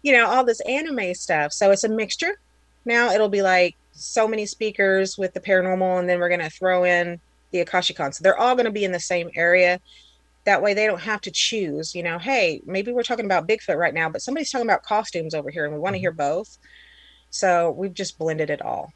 you 0.02 0.12
know, 0.12 0.26
all 0.26 0.44
this 0.44 0.60
anime 0.60 1.14
stuff. 1.14 1.52
So 1.52 1.70
it's 1.70 1.84
a 1.84 1.88
mixture. 1.88 2.38
Now 2.84 3.10
it'll 3.10 3.28
be 3.28 3.42
like 3.42 3.76
so 3.92 4.26
many 4.26 4.46
speakers 4.46 5.16
with 5.16 5.34
the 5.34 5.40
paranormal, 5.40 6.00
and 6.00 6.08
then 6.08 6.18
we're 6.18 6.28
going 6.28 6.40
to 6.40 6.50
throw 6.50 6.84
in 6.84 7.20
the 7.50 7.64
Akashicon. 7.64 8.14
So 8.14 8.22
they're 8.22 8.38
all 8.38 8.54
going 8.54 8.66
to 8.66 8.72
be 8.72 8.84
in 8.84 8.92
the 8.92 9.00
same 9.00 9.30
area 9.34 9.80
that 10.44 10.62
way 10.62 10.74
they 10.74 10.86
don't 10.86 11.00
have 11.00 11.20
to 11.20 11.30
choose 11.30 11.94
you 11.94 12.02
know 12.02 12.18
hey 12.18 12.60
maybe 12.66 12.92
we're 12.92 13.02
talking 13.02 13.24
about 13.24 13.46
bigfoot 13.46 13.76
right 13.76 13.94
now 13.94 14.08
but 14.08 14.22
somebody's 14.22 14.50
talking 14.50 14.66
about 14.66 14.82
costumes 14.82 15.34
over 15.34 15.50
here 15.50 15.64
and 15.64 15.74
we 15.74 15.80
want 15.80 15.94
to 15.94 15.98
mm-hmm. 15.98 16.02
hear 16.02 16.12
both 16.12 16.58
so 17.30 17.70
we've 17.72 17.94
just 17.94 18.18
blended 18.18 18.50
it 18.50 18.62
all 18.62 18.92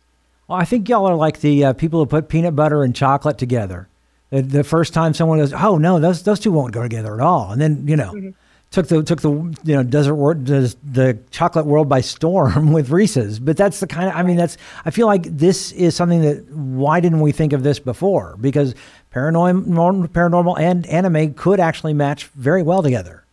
well 0.49 0.59
i 0.59 0.65
think 0.65 0.89
y'all 0.89 1.07
are 1.07 1.15
like 1.15 1.41
the 1.41 1.65
uh, 1.65 1.73
people 1.73 2.01
who 2.01 2.07
put 2.07 2.29
peanut 2.29 2.57
butter 2.57 2.83
and 2.83 2.95
chocolate 2.95 3.39
together 3.39 3.89
the, 4.31 4.43
the, 4.43 4.65
first 4.65 4.93
time 4.93 5.15
someone 5.15 5.39
goes 5.39 5.53
oh 5.53 5.79
no 5.79 5.99
those 5.99 6.23
those 6.25 6.41
two 6.41 6.51
won't 6.51 6.73
go 6.73 6.83
together 6.83 7.15
at 7.15 7.21
all 7.21 7.53
and 7.53 7.61
then 7.61 7.87
you 7.87 7.97
know 7.97 8.13
mm-hmm. 8.13 8.31
Took 8.77 8.89
the 8.89 9.03
took 9.03 9.23
the 9.23 9.31
you 9.65 9.75
know 9.75 9.83
desert 9.83 10.17
world 10.17 10.45
does 10.45 10.77
the 10.85 11.19
chocolate 11.31 11.65
world 11.65 11.89
by 11.89 12.03
storm 12.03 12.73
with 12.75 12.91
Reese's. 12.91 13.39
But 13.39 13.57
that's 13.57 13.81
the 13.81 13.87
kind 13.87 14.09
of 14.09 14.15
I 14.15 14.23
mean 14.23 14.37
that's 14.37 14.59
I 14.85 14.91
feel 14.91 15.07
like 15.07 15.23
this 15.25 15.73
is 15.73 15.97
something 15.97 16.21
that 16.21 16.47
why 16.51 17.01
didn't 17.01 17.21
we 17.21 17.33
think 17.33 17.55
of 17.55 17.63
this 17.63 17.79
before? 17.79 18.37
Because 18.39 18.75
paranormal, 19.15 20.09
paranormal 20.09 20.59
and 20.59 20.87
anime 20.87 21.33
could 21.35 21.59
actually 21.59 21.95
match 21.95 22.27
very 22.27 22.63
well 22.63 22.83
together. 22.83 23.25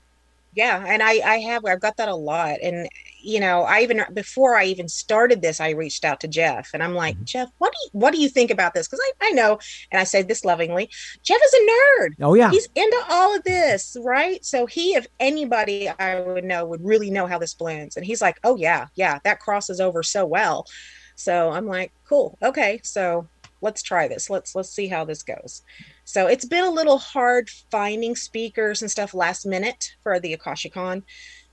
Yeah, 0.54 0.82
and 0.88 1.04
I 1.04 1.20
I 1.26 1.38
have 1.40 1.66
I've 1.66 1.82
got 1.82 1.98
that 1.98 2.08
a 2.08 2.16
lot, 2.16 2.60
and 2.64 2.88
you 3.24 3.40
know 3.40 3.64
I 3.64 3.82
even 3.82 4.04
before 4.14 4.56
I 4.56 4.66
even 4.66 4.88
started 4.88 5.42
this, 5.42 5.60
I 5.60 5.72
reached 5.72 6.06
out 6.06 6.20
to 6.22 6.28
Jeff, 6.28 6.70
and 6.74 6.84
I'm 6.84 6.94
like, 6.94 7.16
mm-hmm. 7.16 7.24
Jeff, 7.26 7.50
what 7.58 7.72
do 7.72 7.78
you, 7.84 7.90
what 7.94 8.14
do 8.14 8.20
you 8.20 8.30
think 8.30 8.52
about 8.52 8.74
this? 8.74 8.88
Because 8.88 9.00
I 9.04 9.30
I 9.30 9.32
know, 9.32 9.60
and 9.92 10.00
I 10.00 10.04
say 10.04 10.22
this 10.22 10.46
lovingly, 10.46 10.90
Jeff 11.24 11.40
is 11.44 11.54
a 11.54 12.02
nerd. 12.02 12.10
Oh 12.22 12.34
yeah, 12.34 12.52
he's 12.52 12.68
into 12.76 13.04
all 13.10 13.36
of 13.36 13.44
this, 13.44 13.98
right? 14.02 14.44
So 14.44 14.66
he, 14.66 14.96
if 14.96 15.08
anybody 15.20 15.90
I 15.90 16.22
would 16.22 16.44
know, 16.44 16.66
would 16.66 16.84
really 16.84 17.10
know 17.10 17.26
how 17.26 17.40
this 17.40 17.54
blends, 17.54 17.98
and 17.98 18.06
he's 18.06 18.22
like, 18.22 18.40
oh 18.44 18.56
yeah, 18.56 18.88
yeah, 18.96 19.20
that 19.24 19.40
crosses 19.40 19.80
over 19.80 20.04
so 20.04 20.26
well. 20.26 20.68
So 21.16 21.52
I'm 21.52 21.68
like, 21.68 21.92
cool, 22.08 22.38
okay, 22.42 22.80
so 22.84 23.28
let's 23.62 23.82
try 23.82 24.08
this. 24.08 24.30
Let's 24.30 24.54
let's 24.54 24.70
see 24.70 24.88
how 24.88 25.06
this 25.06 25.24
goes. 25.24 25.64
So 26.04 26.28
it's 26.28 26.46
been 26.46 26.66
a 26.66 26.70
little 26.70 26.98
hard 26.98 27.50
finding 27.72 28.16
speakers 28.16 28.82
and 28.82 28.92
stuff 28.92 29.14
last 29.14 29.46
minute 29.46 29.96
for 30.04 30.20
the 30.20 30.36
Akashicon. 30.36 31.04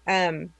Um, 0.07 0.51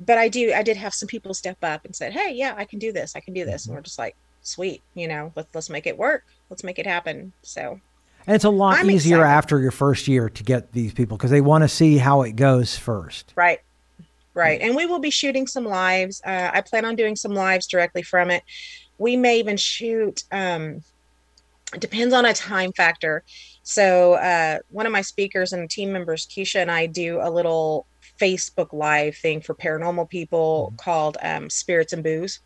but 0.00 0.18
I 0.18 0.28
do 0.28 0.52
I 0.52 0.62
did 0.62 0.76
have 0.76 0.94
some 0.94 1.06
people 1.06 1.34
step 1.34 1.58
up 1.62 1.84
and 1.84 1.94
said, 1.94 2.12
Hey, 2.12 2.32
yeah, 2.34 2.54
I 2.56 2.64
can 2.64 2.78
do 2.78 2.92
this. 2.92 3.16
I 3.16 3.20
can 3.20 3.34
do 3.34 3.44
this. 3.44 3.66
And 3.66 3.74
we're 3.74 3.82
just 3.82 3.98
like, 3.98 4.16
sweet, 4.42 4.82
you 4.94 5.08
know, 5.08 5.32
let's 5.36 5.48
let's 5.54 5.70
make 5.70 5.86
it 5.86 5.96
work. 5.96 6.24
Let's 6.50 6.64
make 6.64 6.78
it 6.78 6.86
happen. 6.86 7.32
So 7.42 7.80
and 8.26 8.34
it's 8.34 8.44
a 8.44 8.50
lot 8.50 8.78
I'm 8.78 8.90
easier 8.90 9.18
excited. 9.18 9.36
after 9.36 9.60
your 9.60 9.70
first 9.70 10.08
year 10.08 10.28
to 10.28 10.42
get 10.42 10.72
these 10.72 10.92
people 10.92 11.16
because 11.16 11.30
they 11.30 11.40
want 11.40 11.62
to 11.62 11.68
see 11.68 11.96
how 11.96 12.22
it 12.22 12.32
goes 12.32 12.76
first. 12.76 13.32
Right. 13.36 13.60
Right. 14.34 14.60
And 14.60 14.76
we 14.76 14.84
will 14.84 14.98
be 14.98 15.10
shooting 15.10 15.46
some 15.46 15.64
lives. 15.64 16.20
Uh, 16.24 16.50
I 16.52 16.60
plan 16.60 16.84
on 16.84 16.94
doing 16.94 17.16
some 17.16 17.32
lives 17.32 17.66
directly 17.66 18.02
from 18.02 18.30
it. 18.30 18.42
We 18.98 19.16
may 19.16 19.38
even 19.38 19.56
shoot 19.56 20.24
um, 20.30 20.82
depends 21.78 22.12
on 22.12 22.24
a 22.24 22.34
time 22.34 22.72
factor. 22.72 23.22
So 23.62 24.14
uh, 24.14 24.58
one 24.70 24.86
of 24.86 24.92
my 24.92 25.02
speakers 25.02 25.52
and 25.52 25.68
team 25.68 25.92
members, 25.92 26.26
Keisha 26.26 26.60
and 26.60 26.70
I, 26.70 26.86
do 26.86 27.20
a 27.20 27.30
little 27.30 27.86
Facebook 28.18 28.72
Live 28.72 29.16
thing 29.16 29.40
for 29.40 29.54
paranormal 29.54 30.08
people 30.08 30.68
mm-hmm. 30.68 30.76
called 30.76 31.16
um, 31.22 31.50
Spirits 31.50 31.92
and 31.92 32.02
Booze. 32.02 32.40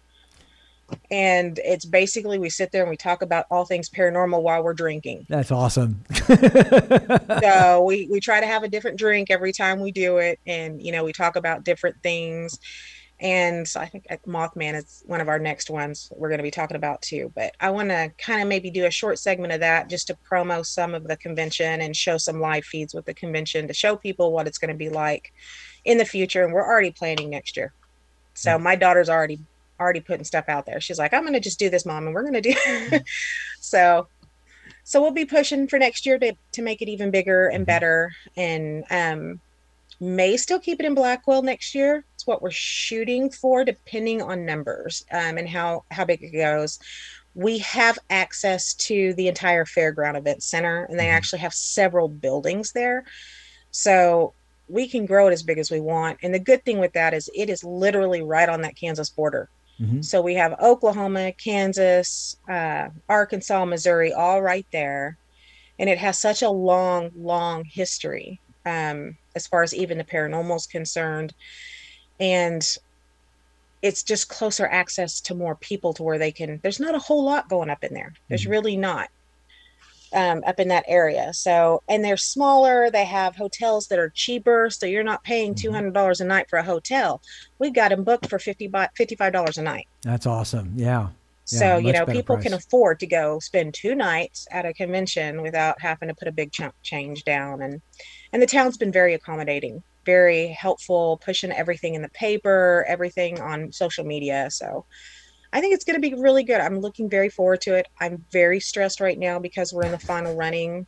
And 1.10 1.60
it's 1.64 1.84
basically 1.84 2.38
we 2.40 2.50
sit 2.50 2.72
there 2.72 2.82
and 2.82 2.90
we 2.90 2.96
talk 2.96 3.22
about 3.22 3.46
all 3.48 3.64
things 3.64 3.88
paranormal 3.88 4.42
while 4.42 4.64
we're 4.64 4.74
drinking. 4.74 5.24
That's 5.28 5.52
awesome. 5.52 6.04
so 6.12 7.84
we 7.86 8.08
we 8.10 8.18
try 8.18 8.40
to 8.40 8.46
have 8.46 8.64
a 8.64 8.68
different 8.68 8.98
drink 8.98 9.30
every 9.30 9.52
time 9.52 9.78
we 9.78 9.92
do 9.92 10.18
it, 10.18 10.40
and 10.48 10.82
you 10.82 10.90
know 10.90 11.04
we 11.04 11.12
talk 11.12 11.36
about 11.36 11.62
different 11.62 11.94
things 12.02 12.58
and 13.20 13.68
so 13.68 13.80
I 13.80 13.86
think 13.86 14.06
Mothman 14.26 14.74
is 14.74 15.02
one 15.06 15.20
of 15.20 15.28
our 15.28 15.38
next 15.38 15.68
ones 15.68 16.10
we're 16.16 16.30
going 16.30 16.38
to 16.38 16.42
be 16.42 16.50
talking 16.50 16.76
about 16.76 17.02
too. 17.02 17.30
But 17.34 17.54
I 17.60 17.68
want 17.68 17.90
to 17.90 18.10
kind 18.18 18.40
of 18.40 18.48
maybe 18.48 18.70
do 18.70 18.86
a 18.86 18.90
short 18.90 19.18
segment 19.18 19.52
of 19.52 19.60
that 19.60 19.90
just 19.90 20.06
to 20.06 20.16
promo 20.30 20.64
some 20.64 20.94
of 20.94 21.06
the 21.06 21.16
convention 21.16 21.82
and 21.82 21.94
show 21.94 22.16
some 22.16 22.40
live 22.40 22.64
feeds 22.64 22.94
with 22.94 23.04
the 23.04 23.12
convention 23.12 23.68
to 23.68 23.74
show 23.74 23.94
people 23.94 24.32
what 24.32 24.46
it's 24.46 24.56
going 24.56 24.70
to 24.70 24.76
be 24.76 24.88
like 24.88 25.34
in 25.84 25.98
the 25.98 26.04
future. 26.04 26.44
And 26.44 26.54
we're 26.54 26.66
already 26.66 26.92
planning 26.92 27.28
next 27.28 27.58
year. 27.58 27.74
So 28.32 28.58
my 28.58 28.74
daughter's 28.74 29.10
already 29.10 29.40
already 29.78 30.00
putting 30.00 30.24
stuff 30.24 30.48
out 30.48 30.64
there. 30.64 30.80
She's 30.80 30.98
like, 30.98 31.12
I'm 31.12 31.22
going 31.22 31.34
to 31.34 31.40
just 31.40 31.58
do 31.58 31.70
this, 31.70 31.84
mom, 31.84 32.06
and 32.06 32.14
we're 32.14 32.22
going 32.22 32.42
to 32.42 32.52
do. 32.52 32.98
so, 33.60 34.06
so 34.84 35.02
we'll 35.02 35.10
be 35.10 35.24
pushing 35.24 35.66
for 35.68 35.78
next 35.78 36.06
year 36.06 36.18
to 36.18 36.34
to 36.52 36.62
make 36.62 36.80
it 36.80 36.88
even 36.88 37.10
bigger 37.10 37.48
and 37.48 37.62
mm-hmm. 37.62 37.64
better, 37.64 38.12
and 38.36 38.84
um, 38.90 39.40
may 40.00 40.36
still 40.36 40.58
keep 40.58 40.80
it 40.80 40.86
in 40.86 40.94
Blackwell 40.94 41.42
next 41.42 41.74
year 41.74 42.04
it's 42.20 42.26
what 42.26 42.42
we're 42.42 42.50
shooting 42.50 43.30
for, 43.30 43.64
depending 43.64 44.20
on 44.20 44.44
numbers 44.44 45.06
um, 45.10 45.38
and 45.38 45.48
how 45.48 45.84
how 45.90 46.04
big 46.04 46.22
it 46.22 46.32
goes. 46.32 46.78
We 47.34 47.58
have 47.60 47.98
access 48.10 48.74
to 48.74 49.14
the 49.14 49.26
entire 49.26 49.64
fairground 49.64 50.18
event 50.18 50.42
center, 50.42 50.84
and 50.84 50.98
they 50.98 51.04
mm-hmm. 51.04 51.16
actually 51.16 51.38
have 51.38 51.54
several 51.54 52.08
buildings 52.08 52.72
there. 52.72 53.06
So 53.70 54.34
we 54.68 54.86
can 54.86 55.06
grow 55.06 55.28
it 55.28 55.32
as 55.32 55.42
big 55.42 55.58
as 55.58 55.70
we 55.70 55.80
want. 55.80 56.18
And 56.22 56.34
the 56.34 56.38
good 56.38 56.62
thing 56.62 56.78
with 56.78 56.92
that 56.92 57.14
is 57.14 57.30
it 57.34 57.48
is 57.48 57.64
literally 57.64 58.20
right 58.20 58.50
on 58.50 58.60
that 58.62 58.76
Kansas 58.76 59.08
border. 59.08 59.48
Mm-hmm. 59.80 60.02
So 60.02 60.20
we 60.20 60.34
have 60.34 60.60
Oklahoma, 60.60 61.32
Kansas, 61.32 62.36
uh, 62.50 62.90
Arkansas, 63.08 63.64
Missouri, 63.64 64.12
all 64.12 64.42
right 64.42 64.66
there. 64.72 65.16
And 65.78 65.88
it 65.88 65.96
has 65.96 66.18
such 66.18 66.42
a 66.42 66.50
long, 66.50 67.12
long 67.16 67.64
history 67.64 68.40
um, 68.66 69.16
as 69.34 69.46
far 69.46 69.62
as 69.62 69.74
even 69.74 69.98
the 69.98 70.04
paranormal 70.04 70.56
is 70.56 70.66
concerned. 70.66 71.34
And 72.18 72.66
it's 73.82 74.02
just 74.02 74.28
closer 74.28 74.66
access 74.66 75.20
to 75.22 75.34
more 75.34 75.54
people 75.54 75.94
to 75.94 76.02
where 76.02 76.18
they 76.18 76.30
can 76.30 76.60
there's 76.62 76.80
not 76.80 76.94
a 76.94 76.98
whole 76.98 77.24
lot 77.24 77.48
going 77.48 77.70
up 77.70 77.82
in 77.82 77.94
there. 77.94 78.12
There's 78.28 78.42
mm-hmm. 78.42 78.50
really 78.50 78.76
not 78.76 79.08
um, 80.12 80.42
up 80.46 80.60
in 80.60 80.68
that 80.68 80.84
area. 80.86 81.32
So 81.32 81.82
and 81.88 82.04
they're 82.04 82.18
smaller. 82.18 82.90
They 82.90 83.06
have 83.06 83.36
hotels 83.36 83.88
that 83.88 83.98
are 83.98 84.10
cheaper. 84.10 84.68
So 84.68 84.84
you're 84.84 85.02
not 85.02 85.24
paying 85.24 85.54
mm-hmm. 85.54 85.96
$200 85.96 86.20
a 86.20 86.24
night 86.24 86.50
for 86.50 86.58
a 86.58 86.62
hotel. 86.62 87.22
We've 87.58 87.74
got 87.74 87.88
them 87.88 88.04
booked 88.04 88.28
for 88.28 88.38
50 88.38 88.68
$55 88.68 89.58
a 89.58 89.62
night. 89.62 89.86
That's 90.02 90.26
awesome. 90.26 90.72
Yeah 90.76 91.08
so 91.58 91.76
you 91.76 91.92
know 91.92 92.06
people 92.06 92.36
price. 92.36 92.44
can 92.44 92.54
afford 92.54 93.00
to 93.00 93.06
go 93.06 93.38
spend 93.40 93.74
two 93.74 93.94
nights 93.94 94.46
at 94.50 94.64
a 94.64 94.72
convention 94.74 95.42
without 95.42 95.80
having 95.80 96.08
to 96.08 96.14
put 96.14 96.28
a 96.28 96.32
big 96.32 96.52
chunk 96.52 96.74
change 96.82 97.24
down 97.24 97.62
and 97.62 97.80
and 98.32 98.40
the 98.40 98.46
town's 98.46 98.76
been 98.76 98.92
very 98.92 99.14
accommodating 99.14 99.82
very 100.04 100.48
helpful 100.48 101.20
pushing 101.24 101.52
everything 101.52 101.94
in 101.94 102.02
the 102.02 102.08
paper, 102.10 102.84
everything 102.88 103.40
on 103.40 103.72
social 103.72 104.04
media. 104.04 104.48
So 104.50 104.84
I 105.52 105.60
think 105.60 105.74
it's 105.74 105.84
going 105.84 106.00
to 106.00 106.08
be 106.08 106.14
really 106.14 106.44
good. 106.44 106.60
I'm 106.60 106.80
looking 106.80 107.08
very 107.08 107.28
forward 107.28 107.60
to 107.62 107.74
it. 107.74 107.88
I'm 108.00 108.24
very 108.30 108.60
stressed 108.60 109.00
right 109.00 109.18
now 109.18 109.38
because 109.38 109.72
we're 109.72 109.84
in 109.84 109.92
the 109.92 109.98
final 109.98 110.36
running. 110.36 110.86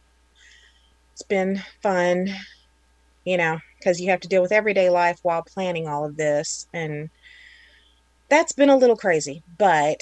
It's 1.13 1.23
been 1.23 1.63
fun, 1.83 2.31
you 3.25 3.37
know, 3.37 3.59
because 3.79 4.01
you 4.01 4.11
have 4.11 4.21
to 4.21 4.29
deal 4.29 4.43
with 4.43 4.53
everyday 4.53 4.89
life 4.89 5.19
while 5.23 5.43
planning 5.43 5.89
all 5.89 6.05
of 6.05 6.17
this. 6.17 6.69
And 6.73 7.11
that's 8.29 8.53
been 8.53 8.71
a 8.71 8.77
little 8.77 8.97
crazy. 8.97 9.43
But 9.59 10.01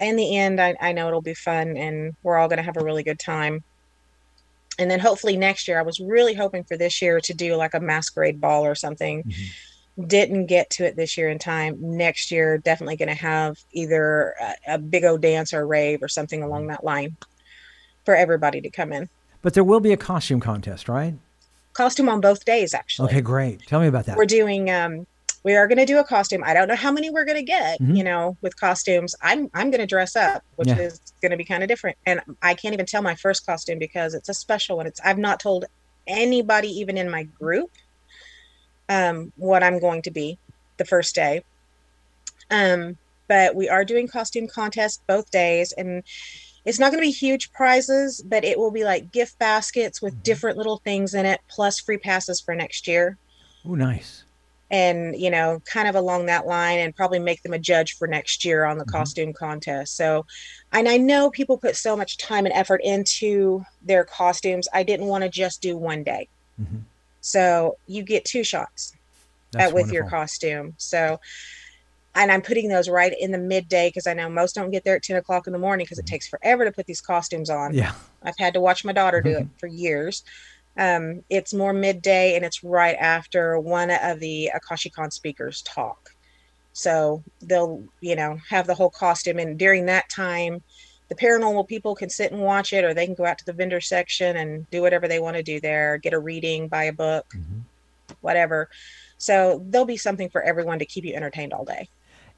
in 0.00 0.16
the 0.16 0.36
end, 0.36 0.60
I, 0.60 0.74
I 0.80 0.92
know 0.92 1.08
it'll 1.08 1.22
be 1.22 1.34
fun 1.34 1.76
and 1.76 2.14
we're 2.22 2.36
all 2.36 2.48
going 2.48 2.58
to 2.58 2.62
have 2.62 2.76
a 2.76 2.84
really 2.84 3.02
good 3.02 3.18
time. 3.18 3.64
and 4.78 4.90
then 4.90 5.00
hopefully 5.00 5.36
next 5.36 5.68
year, 5.68 5.78
I 5.78 5.82
was 5.82 6.00
really 6.00 6.34
hoping 6.34 6.64
for 6.64 6.76
this 6.76 7.00
year 7.00 7.20
to 7.20 7.34
do 7.34 7.56
like 7.56 7.74
a 7.74 7.80
masquerade 7.80 8.40
ball 8.40 8.64
or 8.64 8.74
something. 8.74 9.22
Mm-hmm. 9.22 10.06
Didn't 10.06 10.46
get 10.46 10.68
to 10.70 10.84
it 10.84 10.96
this 10.96 11.16
year 11.16 11.30
in 11.30 11.38
time. 11.38 11.76
Next 11.80 12.30
year, 12.30 12.58
definitely 12.58 12.96
going 12.96 13.08
to 13.08 13.14
have 13.14 13.56
either 13.72 14.34
a, 14.38 14.74
a, 14.74 14.78
big 14.78 15.04
old 15.04 15.22
dance 15.22 15.54
or 15.54 15.66
rave 15.66 16.02
or 16.02 16.08
something 16.08 16.42
along 16.42 16.62
mm-hmm. 16.62 16.72
that 16.72 16.84
line 16.84 17.16
for 18.04 18.14
everybody 18.14 18.60
to 18.60 18.70
come 18.70 18.92
in. 18.92 19.08
But 19.40 19.54
there 19.54 19.64
will 19.64 19.80
be 19.80 19.92
a 19.92 19.96
costume 19.96 20.40
contest, 20.40 20.88
right? 20.88 21.14
Costume 21.72 22.10
on 22.10 22.20
both 22.20 22.44
days, 22.44 22.74
actually. 22.74 23.08
Okay, 23.08 23.22
great. 23.22 23.62
Tell 23.66 23.80
me 23.80 23.86
about 23.86 24.04
that. 24.06 24.18
We're 24.18 24.26
doing 24.26 24.70
um, 24.70 25.06
we 25.46 25.54
are 25.54 25.68
going 25.68 25.78
to 25.78 25.86
do 25.86 26.00
a 26.00 26.04
costume. 26.04 26.42
I 26.44 26.54
don't 26.54 26.66
know 26.66 26.74
how 26.74 26.90
many 26.90 27.08
we're 27.08 27.24
going 27.24 27.38
to 27.38 27.44
get, 27.44 27.80
mm-hmm. 27.80 27.94
you 27.94 28.02
know, 28.02 28.36
with 28.42 28.58
costumes. 28.58 29.14
I'm 29.22 29.48
I'm 29.54 29.70
going 29.70 29.80
to 29.80 29.86
dress 29.86 30.16
up, 30.16 30.42
which 30.56 30.66
yeah. 30.66 30.78
is 30.78 31.00
going 31.22 31.30
to 31.30 31.36
be 31.36 31.44
kind 31.44 31.62
of 31.62 31.68
different. 31.68 31.96
And 32.04 32.20
I 32.42 32.54
can't 32.54 32.74
even 32.74 32.84
tell 32.84 33.00
my 33.00 33.14
first 33.14 33.46
costume 33.46 33.78
because 33.78 34.12
it's 34.12 34.28
a 34.28 34.34
special 34.34 34.78
one. 34.78 34.88
It's 34.88 35.00
I've 35.04 35.18
not 35.18 35.38
told 35.38 35.66
anybody 36.08 36.68
even 36.80 36.98
in 36.98 37.08
my 37.08 37.22
group 37.22 37.70
um 38.88 39.32
what 39.36 39.62
I'm 39.62 39.78
going 39.78 40.02
to 40.02 40.10
be 40.10 40.36
the 40.78 40.84
first 40.84 41.14
day. 41.14 41.44
Um 42.50 42.98
but 43.28 43.54
we 43.54 43.68
are 43.68 43.84
doing 43.84 44.08
costume 44.08 44.48
contests 44.48 45.00
both 45.06 45.30
days 45.30 45.70
and 45.70 46.02
it's 46.64 46.80
not 46.80 46.90
going 46.90 47.00
to 47.00 47.06
be 47.06 47.12
huge 47.12 47.52
prizes, 47.52 48.20
but 48.20 48.44
it 48.44 48.58
will 48.58 48.72
be 48.72 48.82
like 48.82 49.12
gift 49.12 49.38
baskets 49.38 50.02
with 50.02 50.14
mm-hmm. 50.14 50.22
different 50.22 50.58
little 50.58 50.78
things 50.78 51.14
in 51.14 51.24
it 51.24 51.40
plus 51.48 51.78
free 51.78 51.98
passes 51.98 52.40
for 52.40 52.56
next 52.56 52.88
year. 52.88 53.16
Oh, 53.64 53.76
nice 53.76 54.24
and 54.70 55.16
you 55.16 55.30
know 55.30 55.60
kind 55.64 55.86
of 55.86 55.94
along 55.94 56.26
that 56.26 56.46
line 56.46 56.78
and 56.78 56.96
probably 56.96 57.18
make 57.18 57.42
them 57.42 57.52
a 57.52 57.58
judge 57.58 57.96
for 57.96 58.08
next 58.08 58.44
year 58.44 58.64
on 58.64 58.78
the 58.78 58.84
mm-hmm. 58.84 58.96
costume 58.96 59.32
contest 59.32 59.96
so 59.96 60.24
and 60.72 60.88
i 60.88 60.96
know 60.96 61.30
people 61.30 61.56
put 61.56 61.76
so 61.76 61.96
much 61.96 62.18
time 62.18 62.46
and 62.46 62.54
effort 62.54 62.80
into 62.82 63.64
their 63.82 64.04
costumes 64.04 64.66
i 64.74 64.82
didn't 64.82 65.06
want 65.06 65.22
to 65.22 65.30
just 65.30 65.62
do 65.62 65.76
one 65.76 66.02
day 66.02 66.28
mm-hmm. 66.60 66.78
so 67.20 67.76
you 67.86 68.02
get 68.02 68.24
two 68.24 68.42
shots 68.42 68.92
at, 69.56 69.72
with 69.72 69.92
your 69.92 70.08
costume 70.10 70.74
so 70.76 71.20
and 72.16 72.32
i'm 72.32 72.42
putting 72.42 72.68
those 72.68 72.88
right 72.88 73.14
in 73.20 73.30
the 73.30 73.38
midday 73.38 73.88
because 73.88 74.08
i 74.08 74.12
know 74.12 74.28
most 74.28 74.56
don't 74.56 74.72
get 74.72 74.82
there 74.82 74.96
at 74.96 75.02
10 75.02 75.16
o'clock 75.16 75.46
in 75.46 75.52
the 75.52 75.58
morning 75.58 75.84
because 75.84 75.98
mm-hmm. 75.98 76.06
it 76.06 76.10
takes 76.10 76.26
forever 76.26 76.64
to 76.64 76.72
put 76.72 76.86
these 76.86 77.00
costumes 77.00 77.50
on 77.50 77.72
yeah 77.72 77.92
i've 78.24 78.36
had 78.36 78.52
to 78.52 78.60
watch 78.60 78.84
my 78.84 78.92
daughter 78.92 79.20
do 79.20 79.30
it 79.30 79.44
mm-hmm. 79.44 79.58
for 79.58 79.68
years 79.68 80.24
um, 80.78 81.22
it's 81.30 81.54
more 81.54 81.72
midday 81.72 82.36
and 82.36 82.44
it's 82.44 82.62
right 82.62 82.96
after 82.98 83.58
one 83.58 83.90
of 83.90 84.20
the 84.20 84.50
Akashicon 84.54 85.12
speakers 85.12 85.62
talk. 85.62 86.10
So 86.72 87.22
they'll, 87.40 87.82
you 88.00 88.16
know, 88.16 88.38
have 88.50 88.66
the 88.66 88.74
whole 88.74 88.90
costume. 88.90 89.38
And 89.38 89.58
during 89.58 89.86
that 89.86 90.10
time, 90.10 90.62
the 91.08 91.14
paranormal 91.14 91.68
people 91.68 91.94
can 91.94 92.10
sit 92.10 92.32
and 92.32 92.42
watch 92.42 92.72
it, 92.72 92.84
or 92.84 92.92
they 92.92 93.06
can 93.06 93.14
go 93.14 93.24
out 93.24 93.38
to 93.38 93.46
the 93.46 93.52
vendor 93.52 93.80
section 93.80 94.36
and 94.36 94.68
do 94.70 94.82
whatever 94.82 95.08
they 95.08 95.20
want 95.20 95.36
to 95.36 95.42
do 95.42 95.60
there, 95.60 95.98
get 95.98 96.12
a 96.12 96.18
reading, 96.18 96.68
buy 96.68 96.84
a 96.84 96.92
book, 96.92 97.26
mm-hmm. 97.34 97.60
whatever. 98.20 98.68
So 99.16 99.64
there'll 99.66 99.86
be 99.86 99.96
something 99.96 100.28
for 100.28 100.42
everyone 100.42 100.80
to 100.80 100.84
keep 100.84 101.04
you 101.04 101.14
entertained 101.14 101.52
all 101.52 101.64
day. 101.64 101.88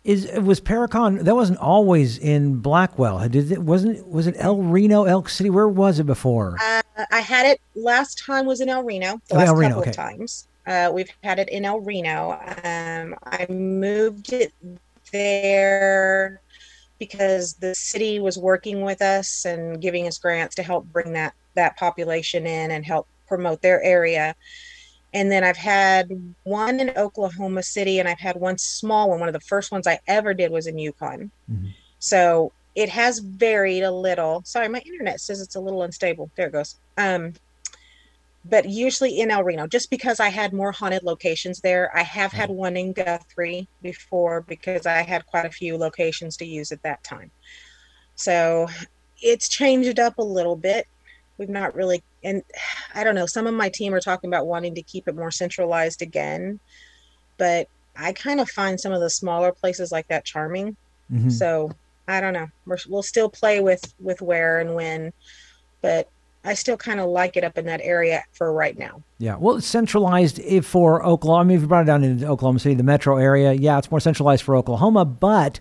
Is 0.05 0.25
it 0.27 0.43
was 0.43 0.61
Paracon? 0.61 1.21
That 1.25 1.35
wasn't 1.35 1.59
always 1.59 2.19
in 2.19 2.61
Blackwell. 2.61 3.29
Did 3.29 3.53
it? 3.53 3.63
Wasn't 3.63 4.07
was 4.07 4.27
it 4.27 4.37
El 4.39 4.59
Reno, 4.59 5.05
Elk 5.05 5.29
City? 5.29 5.51
Where 5.51 5.69
was 5.69 5.99
it 5.99 6.05
before? 6.05 6.57
Uh, 6.63 6.83
I 7.11 7.21
had 7.21 7.47
it 7.47 7.61
last 7.75 8.25
time 8.25 8.47
was 8.47 8.61
in 8.61 8.69
El 8.69 8.85
Reno. 8.85 9.21
The 9.29 9.35
oh, 9.35 9.39
last 9.39 9.49
El 9.49 9.57
Reno, 9.57 9.69
couple 9.69 9.81
okay. 9.83 9.91
of 9.91 9.97
times. 9.97 10.49
Uh, 10.67 10.91
we've 10.93 11.11
had 11.23 11.39
it 11.39 11.49
in 11.49 11.65
El 11.65 11.81
Reno. 11.81 12.33
Um, 12.65 13.15
I 13.25 13.47
moved 13.51 14.33
it 14.33 14.53
there 15.13 16.41
because 16.99 17.55
the 17.55 17.75
city 17.75 18.21
was 18.21 18.39
working 18.39 18.83
with 18.83 19.03
us 19.03 19.45
and 19.45 19.81
giving 19.81 20.07
us 20.07 20.19
grants 20.19 20.55
to 20.57 20.63
help 20.63 20.85
bring 20.93 21.13
that 21.13 21.35
that 21.55 21.77
population 21.77 22.47
in 22.47 22.71
and 22.71 22.85
help 22.85 23.07
promote 23.27 23.61
their 23.63 23.83
area 23.83 24.35
and 25.15 25.31
then 25.31 25.43
I've 25.43 25.57
had 25.57 26.35
one 26.45 26.81
in 26.81 26.91
Oklahoma 26.91 27.63
City, 27.63 27.99
and 27.99 28.09
I've 28.09 28.21
had 28.21 28.37
one 28.37 28.59
small 28.59 29.11
one. 29.11 29.21
One 29.21 29.29
of 29.29 29.33
the 29.33 29.41
first 29.41 29.73
ones 29.73 29.87
I 29.87 30.01
ever 30.07 30.35
did 30.35 30.51
was 30.51 30.67
in 30.67 30.79
Yukon. 30.79 31.31
Mm-hmm. 31.51 31.69
So 31.99 32.53
it 32.75 32.89
has 32.91 33.19
varied 33.19 33.83
a 33.83 33.91
little. 33.91 34.43
Sorry, 34.45 34.69
my 34.69 34.81
internet 34.81 35.21
says 35.21 35.41
it's 35.41 35.57
a 35.57 35.61
little 35.61 35.83
unstable. 35.83 36.31
There 36.37 36.49
it 36.49 36.53
goes. 36.53 36.77
Um, 36.97 37.33
but 38.45 38.69
usually 38.69 39.21
in 39.21 39.31
El 39.31 39.45
Reno, 39.45 39.67
just 39.67 39.91
because 39.91 40.21
I 40.21 40.29
had 40.29 40.53
more 40.53 40.73
haunted 40.73 41.03
locations 41.03 41.61
there. 41.61 41.95
I 41.97 42.03
have 42.03 42.33
had 42.33 42.51
one 42.51 42.77
in 42.77 42.93
Guthrie 42.93 43.69
before 43.83 44.43
because 44.43 44.87
I 44.87 45.03
had 45.03 45.27
quite 45.27 45.45
a 45.45 45.51
few 45.51 45.77
locations 45.77 46.37
to 46.39 46.47
use 46.47 46.73
at 46.73 46.83
that 46.83 47.03
time. 47.05 47.31
So 48.15 48.69
it's 49.21 49.49
changed 49.49 49.99
up 49.99 50.19
a 50.19 50.23
little 50.23 50.57
bit 50.57 50.87
we've 51.39 51.49
not 51.49 51.75
really 51.75 52.03
and 52.25 52.43
i 52.95 53.03
don't 53.03 53.15
know 53.15 53.27
some 53.27 53.47
of 53.47 53.55
my 53.55 53.69
team 53.69 53.95
are 53.95 54.01
talking 54.01 54.29
about 54.29 54.47
wanting 54.47 54.75
to 54.75 54.83
keep 54.83 55.09
it 55.09 55.15
more 55.15 55.31
centralized 55.31 56.03
again 56.03 56.59
but 57.37 57.69
i 57.97 58.13
kind 58.13 58.41
of 58.41 58.49
find 58.51 58.79
some 58.81 58.93
of 58.93 59.01
the 59.01 59.11
smaller 59.11 59.53
places 59.53 59.93
like 59.93 60.07
that 60.09 60.25
charming 60.25 60.77
mm-hmm. 61.13 61.31
so 61.31 61.71
i 62.07 62.21
don't 62.21 62.33
know 62.33 62.47
we 62.67 62.77
will 62.89 63.03
still 63.03 63.29
play 63.29 63.61
with 63.61 63.95
with 64.01 64.21
where 64.21 64.61
and 64.61 64.75
when 64.75 65.13
but 65.81 66.11
I 66.45 66.55
still 66.55 66.77
kind 66.77 67.01
of 67.01 67.11
like 67.11 67.37
it 67.37 67.45
up 67.45 67.59
in 67.59 67.67
that 67.67 67.81
area 67.83 68.25
for 68.33 68.53
right 68.53 68.79
now. 68.79 69.03
Yeah. 69.19 69.37
Well, 69.37 69.57
it's 69.57 69.67
centralized 69.67 70.39
if 70.39 70.65
for 70.65 71.05
Oklahoma. 71.05 71.41
I 71.41 71.45
mean, 71.45 71.57
if 71.57 71.63
you 71.63 71.69
brought 71.69 71.83
it 71.83 71.87
down 71.87 72.05
into 72.05 72.27
Oklahoma 72.27 72.59
City, 72.59 72.75
the 72.75 72.83
metro 72.83 73.19
area, 73.19 73.53
yeah, 73.53 73.77
it's 73.77 73.91
more 73.91 74.01
centralized 74.01 74.45
for 74.45 74.57
Oklahoma, 74.57 75.05
but 75.05 75.61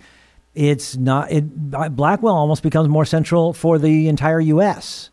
it's 0.56 0.96
not. 0.96 1.32
It 1.32 1.72
Blackwell 1.96 2.36
almost 2.36 2.64
becomes 2.64 2.90
more 2.90 3.06
central 3.06 3.54
for 3.54 3.78
the 3.78 4.08
entire 4.08 4.40
U.S. 4.40 5.10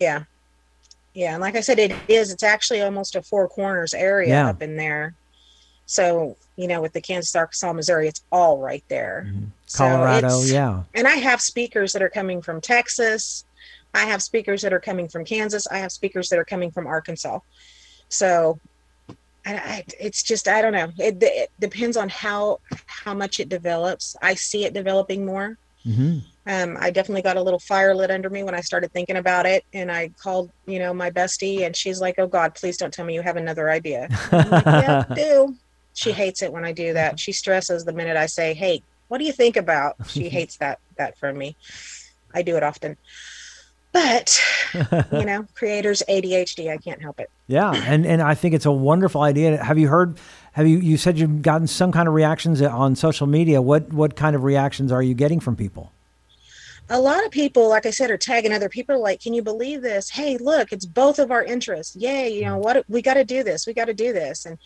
Yeah. 0.00 0.24
Yeah. 1.14 1.34
And 1.34 1.40
like 1.40 1.56
I 1.56 1.60
said, 1.60 1.78
it 1.78 1.94
is, 2.08 2.32
it's 2.32 2.42
actually 2.42 2.82
almost 2.82 3.16
a 3.16 3.22
four 3.22 3.48
corners 3.48 3.94
area 3.94 4.28
yeah. 4.28 4.48
up 4.48 4.62
in 4.62 4.76
there. 4.76 5.14
So, 5.86 6.36
you 6.56 6.66
know, 6.66 6.82
with 6.82 6.92
the 6.92 7.00
Kansas, 7.00 7.34
Arkansas, 7.34 7.72
Missouri, 7.72 8.08
it's 8.08 8.22
all 8.32 8.58
right 8.58 8.84
there. 8.88 9.26
Mm-hmm. 9.28 9.44
Colorado, 9.74 10.28
so 10.28 10.52
yeah. 10.52 10.82
And 10.94 11.06
I 11.06 11.16
have 11.16 11.40
speakers 11.40 11.92
that 11.92 12.02
are 12.02 12.08
coming 12.08 12.42
from 12.42 12.60
Texas. 12.60 13.44
I 13.94 14.04
have 14.04 14.22
speakers 14.22 14.62
that 14.62 14.72
are 14.72 14.80
coming 14.80 15.08
from 15.08 15.24
Kansas. 15.24 15.66
I 15.68 15.78
have 15.78 15.92
speakers 15.92 16.28
that 16.28 16.38
are 16.38 16.44
coming 16.44 16.70
from 16.70 16.86
Arkansas. 16.86 17.38
So 18.08 18.58
I, 19.44 19.54
I, 19.54 19.84
it's 19.98 20.22
just 20.22 20.48
I 20.48 20.60
don't 20.60 20.72
know. 20.72 20.92
It, 20.98 21.18
it, 21.20 21.50
depends 21.60 21.96
on 21.96 22.08
how 22.08 22.60
how 22.86 23.14
much 23.14 23.40
it 23.40 23.48
develops. 23.48 24.16
I 24.20 24.34
see 24.34 24.64
it 24.64 24.74
developing 24.74 25.24
more. 25.24 25.56
Mm-hmm 25.86 26.18
um, 26.46 26.76
I 26.78 26.90
definitely 26.90 27.22
got 27.22 27.36
a 27.36 27.42
little 27.42 27.58
fire 27.58 27.94
lit 27.94 28.10
under 28.10 28.30
me 28.30 28.44
when 28.44 28.54
I 28.54 28.60
started 28.60 28.92
thinking 28.92 29.16
about 29.16 29.46
it. 29.46 29.64
And 29.72 29.90
I 29.90 30.10
called, 30.22 30.50
you 30.66 30.78
know, 30.78 30.94
my 30.94 31.10
bestie, 31.10 31.66
and 31.66 31.74
she's 31.74 32.00
like, 32.00 32.16
"Oh 32.18 32.28
God, 32.28 32.54
please 32.54 32.76
don't 32.76 32.92
tell 32.92 33.04
me 33.04 33.14
you 33.14 33.22
have 33.22 33.36
another 33.36 33.68
idea." 33.68 34.08
Like, 34.30 34.64
yeah, 34.64 35.04
do. 35.14 35.56
She 35.94 36.12
hates 36.12 36.42
it 36.42 36.52
when 36.52 36.64
I 36.64 36.72
do 36.72 36.92
that. 36.92 37.18
She 37.18 37.32
stresses 37.32 37.84
the 37.84 37.92
minute 37.92 38.16
I 38.16 38.26
say, 38.26 38.54
"Hey, 38.54 38.82
what 39.08 39.18
do 39.18 39.24
you 39.24 39.32
think 39.32 39.56
about?" 39.56 39.96
She 40.08 40.28
hates 40.28 40.56
that 40.58 40.78
that 40.98 41.18
from 41.18 41.36
me. 41.36 41.56
I 42.32 42.42
do 42.42 42.56
it 42.56 42.62
often, 42.62 42.96
but 43.96 44.42
you 45.10 45.24
know, 45.24 45.46
creators 45.54 46.02
ADHD. 46.06 46.70
I 46.70 46.76
can't 46.76 47.00
help 47.00 47.18
it. 47.18 47.30
Yeah, 47.46 47.72
and 47.72 48.04
and 48.04 48.20
I 48.20 48.34
think 48.34 48.54
it's 48.54 48.66
a 48.66 48.72
wonderful 48.72 49.22
idea. 49.22 49.62
Have 49.62 49.78
you 49.78 49.88
heard? 49.88 50.18
Have 50.52 50.66
you 50.68 50.78
you 50.78 50.98
said 50.98 51.18
you've 51.18 51.40
gotten 51.40 51.66
some 51.66 51.92
kind 51.92 52.06
of 52.06 52.12
reactions 52.12 52.60
on 52.60 52.94
social 52.94 53.26
media? 53.26 53.62
What 53.62 53.92
what 53.94 54.14
kind 54.14 54.36
of 54.36 54.44
reactions 54.44 54.92
are 54.92 55.02
you 55.02 55.14
getting 55.14 55.40
from 55.40 55.56
people? 55.56 55.92
a 56.88 57.00
lot 57.00 57.24
of 57.24 57.32
people, 57.32 57.68
like 57.68 57.84
I 57.84 57.90
said, 57.90 58.12
are 58.12 58.16
tagging 58.16 58.52
other 58.52 58.68
people 58.68 59.02
like, 59.02 59.20
can 59.20 59.34
you 59.34 59.42
believe 59.42 59.82
this? 59.82 60.08
Hey, 60.08 60.36
look, 60.36 60.72
it's 60.72 60.86
both 60.86 61.18
of 61.18 61.32
our 61.32 61.42
interests. 61.42 61.96
Yay, 61.96 62.32
you 62.32 62.44
know 62.44 62.58
what? 62.58 62.88
We 62.88 63.02
got 63.02 63.14
to 63.14 63.24
do 63.24 63.42
this. 63.42 63.66
We 63.66 63.74
got 63.74 63.86
to 63.86 63.94
do 63.94 64.12
this. 64.12 64.46
And 64.46 64.56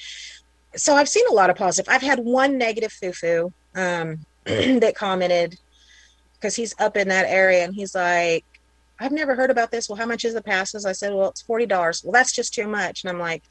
so 0.76 0.94
I've 0.96 1.08
seen 1.08 1.24
a 1.30 1.32
lot 1.32 1.48
of 1.48 1.56
positive. 1.56 1.90
I've 1.90 2.02
had 2.02 2.18
one 2.18 2.58
negative 2.58 2.92
foo 2.92 3.54
um, 3.74 4.26
that 4.44 4.92
commented 4.94 5.58
because 6.34 6.54
he's 6.54 6.74
up 6.78 6.98
in 6.98 7.08
that 7.08 7.24
area 7.26 7.64
and 7.64 7.74
he's 7.74 7.94
like, 7.94 8.44
I've 9.00 9.12
never 9.12 9.34
heard 9.34 9.50
about 9.50 9.70
this. 9.70 9.88
Well, 9.88 9.96
how 9.96 10.06
much 10.06 10.24
is 10.24 10.34
the 10.34 10.42
passes? 10.42 10.86
I 10.86 10.92
said, 10.92 11.12
well, 11.14 11.30
it's 11.30 11.42
$40. 11.42 12.04
Well, 12.04 12.12
that's 12.12 12.32
just 12.32 12.54
too 12.54 12.68
much. 12.68 13.02
And 13.02 13.10
I'm 13.10 13.18
like, 13.18 13.42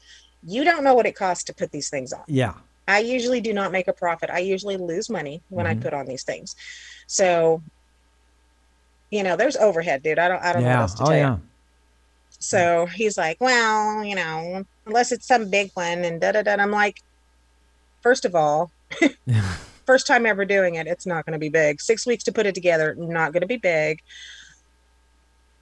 you 0.46 0.64
don't 0.64 0.84
know 0.84 0.94
what 0.94 1.06
it 1.06 1.16
costs 1.16 1.44
to 1.44 1.54
put 1.54 1.72
these 1.72 1.90
things 1.90 2.12
on. 2.12 2.22
Yeah. 2.28 2.54
I 2.88 3.00
usually 3.00 3.40
do 3.40 3.52
not 3.52 3.72
make 3.72 3.88
a 3.88 3.92
profit. 3.92 4.30
I 4.30 4.38
usually 4.38 4.76
lose 4.76 5.10
money 5.10 5.42
when 5.48 5.66
mm-hmm. 5.66 5.78
I 5.78 5.82
put 5.82 5.92
on 5.92 6.06
these 6.06 6.22
things. 6.22 6.56
So 7.06 7.62
you 9.10 9.22
know, 9.22 9.36
there's 9.36 9.56
overhead, 9.56 10.02
dude. 10.02 10.18
I 10.18 10.28
don't, 10.28 10.42
I 10.42 10.52
don't 10.52 10.62
yeah. 10.62 10.68
know 10.68 10.74
what 10.76 10.82
else 10.82 10.94
to 10.94 11.02
oh, 11.02 11.06
tell 11.06 11.16
yeah. 11.16 11.34
you. 11.34 11.40
So 12.38 12.86
he's 12.86 13.18
like, 13.18 13.40
well, 13.40 14.04
you 14.04 14.14
know, 14.14 14.64
unless 14.86 15.12
it's 15.12 15.26
some 15.26 15.50
big 15.50 15.70
one 15.74 16.04
and 16.04 16.20
da 16.20 16.32
da 16.32 16.42
da. 16.42 16.54
I'm 16.54 16.70
like, 16.70 17.02
first 18.00 18.24
of 18.24 18.34
all, 18.34 18.70
first 19.86 20.06
time 20.06 20.24
ever 20.24 20.44
doing 20.44 20.76
it, 20.76 20.86
it's 20.86 21.06
not 21.06 21.26
going 21.26 21.34
to 21.34 21.38
be 21.38 21.48
big. 21.48 21.80
Six 21.80 22.06
weeks 22.06 22.24
to 22.24 22.32
put 22.32 22.46
it 22.46 22.54
together, 22.54 22.94
not 22.94 23.32
going 23.32 23.42
to 23.42 23.46
be 23.46 23.56
big. 23.56 24.00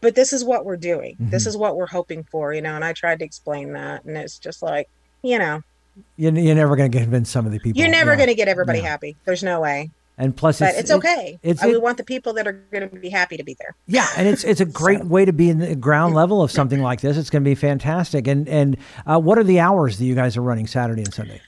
But 0.01 0.15
this 0.15 0.33
is 0.33 0.45
what 0.45 0.65
we're 0.65 0.77
doing. 0.77 1.15
Mm-hmm. 1.15 1.31
This 1.31 1.47
is 1.47 1.57
what 1.57 1.77
we're 1.77 1.87
hoping 1.89 2.25
for, 2.25 2.53
you 2.55 2.63
know. 2.63 2.75
And 2.75 2.85
I 2.85 2.93
tried 2.93 3.19
to 3.21 3.25
explain 3.25 3.73
that, 3.73 4.05
and 4.05 4.17
it's 4.17 4.39
just 4.39 4.63
like, 4.63 4.89
you 5.23 5.39
know, 5.39 5.63
you're, 6.17 6.33
you're 6.33 6.55
never 6.55 6.77
going 6.77 6.91
to 6.91 6.99
convince 6.99 7.31
some 7.31 7.47
of 7.47 7.53
the 7.53 7.59
people. 7.59 7.81
You're 7.81 7.91
never 7.91 8.13
yeah. 8.13 8.17
going 8.17 8.29
to 8.29 8.35
get 8.35 8.49
everybody 8.49 8.81
yeah. 8.81 8.89
happy. 8.89 9.17
There's 9.25 9.43
no 9.43 9.61
way. 9.61 9.91
And 10.21 10.37
plus, 10.37 10.59
but 10.59 10.75
it's, 10.75 10.91
okay. 10.91 11.39
it's- 11.45 11.65
Uh, 11.65 11.69
we 11.69 11.75
it- 11.75 11.83
want 11.83 11.97
the 11.97 12.05
people 12.05 12.33
that 12.35 12.47
are 12.47 12.53
going 12.53 12.89
to 12.89 12.97
be 12.97 13.09
happy 13.09 13.37
to 13.37 13.45
be 13.45 13.57
there. 13.61 13.77
Yeah, 13.87 14.07
and 14.17 14.27
it's 14.27 14.43
it's 14.43 14.61
a 14.61 14.65
great 14.83 14.99
So- 14.99 15.07
way 15.07 15.25
to 15.25 15.33
be 15.33 15.49
in 15.49 15.59
the 15.59 15.77
ground 15.77 16.15
level 16.15 16.43
of 16.43 16.51
something 16.51 16.83
like 16.83 17.01
this. 17.01 17.17
It's 17.17 17.31
going 17.31 17.45
to 17.45 17.49
be 17.49 17.55
fantastic. 17.55 18.27
And 18.27 18.49
and 18.49 18.77
uh, 19.07 19.21
what 19.21 19.39
are 19.39 19.45
the 19.45 19.61
hours 19.61 19.99
that 19.99 20.05
you 20.05 20.17
guys 20.17 20.37
are 20.37 20.43
running 20.43 20.67
Saturday 20.67 21.03
and 21.03 21.15
Sunday? 21.15 21.41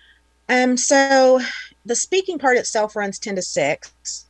Um, 0.49 0.77
so 0.77 1.41
the 1.85 1.97
speaking 1.97 2.39
part 2.39 2.57
itself 2.57 2.95
runs 2.95 3.19
10 3.19 3.37
to 3.37 3.43
6. 3.43 4.27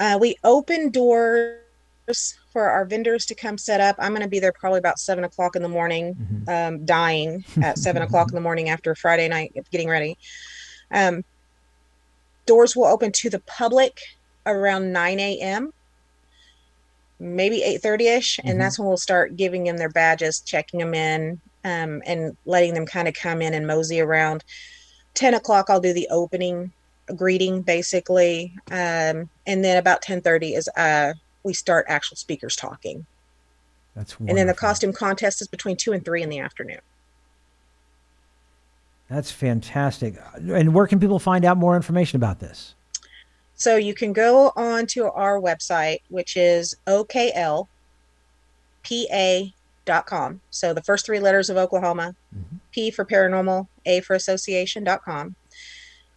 Uh, 0.00 0.18
we 0.20 0.36
open 0.44 0.90
doors 0.90 1.58
for 2.52 2.68
our 2.70 2.84
vendors 2.86 3.26
to 3.26 3.34
come 3.34 3.58
set 3.58 3.80
up. 3.80 3.96
I'm 3.98 4.12
going 4.12 4.22
to 4.22 4.28
be 4.28 4.38
there 4.40 4.52
probably 4.58 4.78
about 4.78 4.98
7 4.98 5.24
o'clock 5.24 5.56
in 5.56 5.62
the 5.62 5.68
morning, 5.68 6.14
Mhm. 6.14 6.48
um, 6.68 6.84
dying 6.84 7.44
at 7.62 7.78
7 7.78 8.02
o'clock 8.02 8.30
in 8.30 8.34
the 8.34 8.40
morning 8.40 8.68
after 8.68 8.94
Friday 8.94 9.28
night 9.28 9.52
getting 9.70 9.88
ready. 9.88 10.16
Um, 10.92 11.22
doors 12.46 12.74
will 12.74 12.86
open 12.86 13.12
to 13.12 13.30
the 13.30 13.42
public 13.46 13.92
around 14.46 14.92
9 14.92 15.20
a.m. 15.20 15.70
maybe 17.20 17.62
8.30ish 17.62 18.38
Mhm. 18.38 18.50
and 18.50 18.60
that's 18.60 18.78
when 18.78 18.86
we'll 18.88 18.96
start 18.96 19.36
giving 19.36 19.64
them 19.64 19.76
their 19.76 19.88
badges 19.90 20.40
checking 20.40 20.78
them 20.80 20.94
in 20.94 21.40
um, 21.64 22.00
and 22.06 22.32
letting 22.46 22.74
them 22.74 22.86
kind 22.86 23.08
of 23.08 23.14
come 23.14 23.42
in 23.42 23.54
and 23.54 23.66
mosey 23.66 24.00
around 24.00 24.44
10 25.14 25.34
o'clock 25.34 25.66
i'll 25.68 25.80
do 25.80 25.92
the 25.92 26.06
opening 26.10 26.72
greeting 27.16 27.62
basically 27.62 28.52
um, 28.70 29.28
and 29.46 29.64
then 29.64 29.76
about 29.78 30.00
10.30 30.02 30.56
is 30.56 30.68
uh, 30.76 31.12
we 31.48 31.54
start 31.54 31.86
actual 31.88 32.16
speakers 32.16 32.54
talking 32.54 33.06
That's 33.96 34.14
and 34.20 34.36
then 34.36 34.46
the 34.46 34.54
costume 34.54 34.92
contest 34.92 35.40
is 35.42 35.48
between 35.48 35.76
2 35.76 35.92
and 35.94 36.04
3 36.04 36.22
in 36.22 36.28
the 36.28 36.38
afternoon 36.38 36.80
That's 39.08 39.30
fantastic. 39.30 40.16
And 40.36 40.74
where 40.74 40.86
can 40.86 41.00
people 41.00 41.18
find 41.18 41.46
out 41.46 41.56
more 41.56 41.74
information 41.76 42.16
about 42.16 42.38
this? 42.40 42.74
so 43.60 43.74
you 43.74 43.92
can 43.94 44.12
go 44.12 44.52
on 44.54 44.86
to 44.86 45.10
our 45.10 45.40
website 45.40 46.00
which 46.10 46.36
is 46.36 46.76
oklpa.com 46.86 47.60
so 50.50 50.72
the 50.74 50.82
first 50.82 51.06
three 51.06 51.18
letters 51.18 51.50
of 51.50 51.56
oklahoma 51.56 52.14
Mhm. 52.36 52.58
p 52.72 52.90
for 52.90 53.04
paranormal 53.04 53.66
a 53.86 54.00
for 54.00 54.14
association.com 54.14 55.34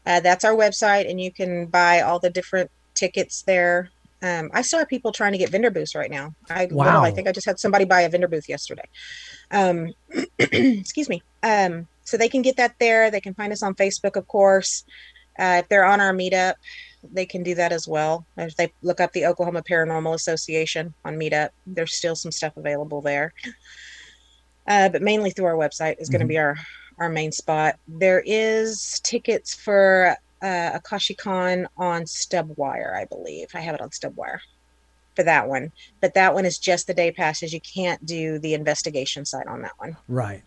uh, 0.05 0.19
that's 0.19 0.43
our 0.45 0.53
website 0.53 1.09
and 1.09 1.19
you 1.21 1.31
can 1.31 1.65
buy 1.67 2.01
all 2.01 2.19
the 2.19 2.29
different 2.29 2.69
tickets 2.93 3.41
there 3.43 3.89
um, 4.21 4.49
i 4.53 4.61
still 4.61 4.79
have 4.79 4.87
people 4.87 5.11
trying 5.11 5.31
to 5.31 5.37
get 5.37 5.49
vendor 5.49 5.71
booths 5.71 5.95
right 5.95 6.11
now. 6.11 6.33
I 6.49 6.67
Wow. 6.71 7.03
i 7.03 7.11
think 7.11 7.27
i 7.27 7.31
just 7.31 7.45
had 7.45 7.59
somebody 7.59 7.85
buy 7.85 8.01
a 8.01 8.09
vendor 8.09 8.27
booth 8.27 8.47
yesterday. 8.49 8.87
Um, 9.51 9.93
excuse 10.39 11.09
me. 11.09 11.21
Um, 11.43 11.87
so 12.03 12.17
they 12.17 12.29
can 12.29 12.41
get 12.41 12.57
that 12.57 12.75
there. 12.79 13.11
They 13.11 13.21
can 13.21 13.33
find 13.33 13.51
us 13.53 13.63
on 13.63 13.75
facebook 13.75 14.15
of 14.15 14.27
course. 14.27 14.83
Uh, 15.39 15.61
if 15.63 15.69
they're 15.69 15.85
on 15.85 16.01
our 16.01 16.13
meetup 16.13 16.55
they 17.13 17.25
can 17.25 17.41
do 17.41 17.55
that 17.55 17.71
as 17.71 17.87
well. 17.87 18.25
If 18.37 18.55
they 18.55 18.71
look 18.83 18.99
up 18.99 19.11
the 19.11 19.25
oklahoma 19.25 19.63
paranormal 19.63 20.13
association 20.13 20.93
on 21.03 21.17
meetup 21.17 21.49
there's 21.65 21.95
still 21.95 22.15
some 22.15 22.31
stuff 22.31 22.57
available 22.57 23.01
there. 23.01 23.33
Uh, 24.67 24.89
but 24.89 25.01
mainly 25.01 25.31
through 25.31 25.45
our 25.45 25.55
website 25.55 25.95
is 25.99 26.09
going 26.09 26.21
to 26.21 26.27
be 26.27 26.37
our 26.37 26.55
our 26.99 27.09
main 27.09 27.31
spot. 27.31 27.77
There 27.87 28.21
is 28.25 29.01
tickets 29.03 29.55
for 29.55 30.15
uh, 30.41 30.79
AkashiCon 30.79 31.65
on 31.77 32.03
Stubwire, 32.03 32.95
I 32.95 33.05
believe. 33.05 33.47
I 33.53 33.59
have 33.59 33.75
it 33.75 33.81
on 33.81 33.89
Stubwire 33.89 34.39
for 35.15 35.23
that 35.23 35.47
one, 35.47 35.71
but 35.99 36.13
that 36.13 36.33
one 36.33 36.45
is 36.45 36.57
just 36.57 36.87
the 36.87 36.93
day 36.93 37.11
passes. 37.11 37.53
You 37.53 37.59
can't 37.61 38.05
do 38.05 38.39
the 38.39 38.53
investigation 38.53 39.25
side 39.25 39.47
on 39.47 39.61
that 39.61 39.73
one. 39.77 39.97
Right. 40.07 40.43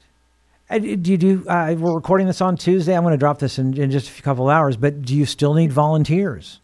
And 0.70 1.02
do 1.04 1.10
you 1.10 1.18
do? 1.18 1.46
Uh, 1.46 1.74
we're 1.78 1.94
recording 1.94 2.26
this 2.26 2.40
on 2.40 2.56
Tuesday. 2.56 2.96
I'm 2.96 3.02
going 3.02 3.12
to 3.12 3.18
drop 3.18 3.38
this 3.38 3.58
in, 3.58 3.76
in 3.76 3.90
just 3.90 4.18
a 4.18 4.22
couple 4.22 4.48
hours. 4.48 4.76
But 4.78 5.02
do 5.02 5.14
you 5.14 5.26
still 5.26 5.52
need 5.52 5.70
volunteers? 5.72 6.60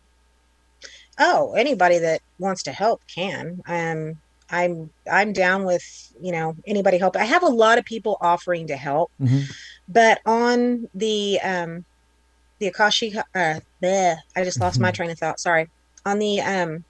Oh, 1.19 1.53
anybody 1.55 1.99
that 1.99 2.23
wants 2.39 2.63
to 2.63 2.73
help 2.73 3.03
can. 3.15 3.61
Um, 3.67 4.17
I'm 4.51 4.91
I'm 5.11 5.33
down 5.35 5.65
with 5.65 6.13
you 6.21 6.33
know 6.33 6.57
anybody 6.67 6.97
help. 6.99 7.15
I 7.15 7.25
have 7.25 7.43
a 7.43 7.49
lot 7.49 7.79
of 7.79 7.85
people 7.85 8.17
offering 8.21 8.67
to 8.69 8.77
help. 8.77 9.11
Mhm. 9.21 9.45
but 9.89 10.21
on 10.25 10.89
the 10.95 11.39
um 11.43 11.85
the 12.61 12.71
akashi 12.71 13.17
uh 13.35 13.61
bleh, 13.83 14.17
i 14.37 14.45
just 14.45 14.61
lost 14.61 14.81
my 14.81 14.91
train 14.91 15.11
of 15.11 15.19
thought 15.19 15.41
sorry. 15.41 15.69
On 16.07 16.19
the 16.19 16.41
um 16.41 16.85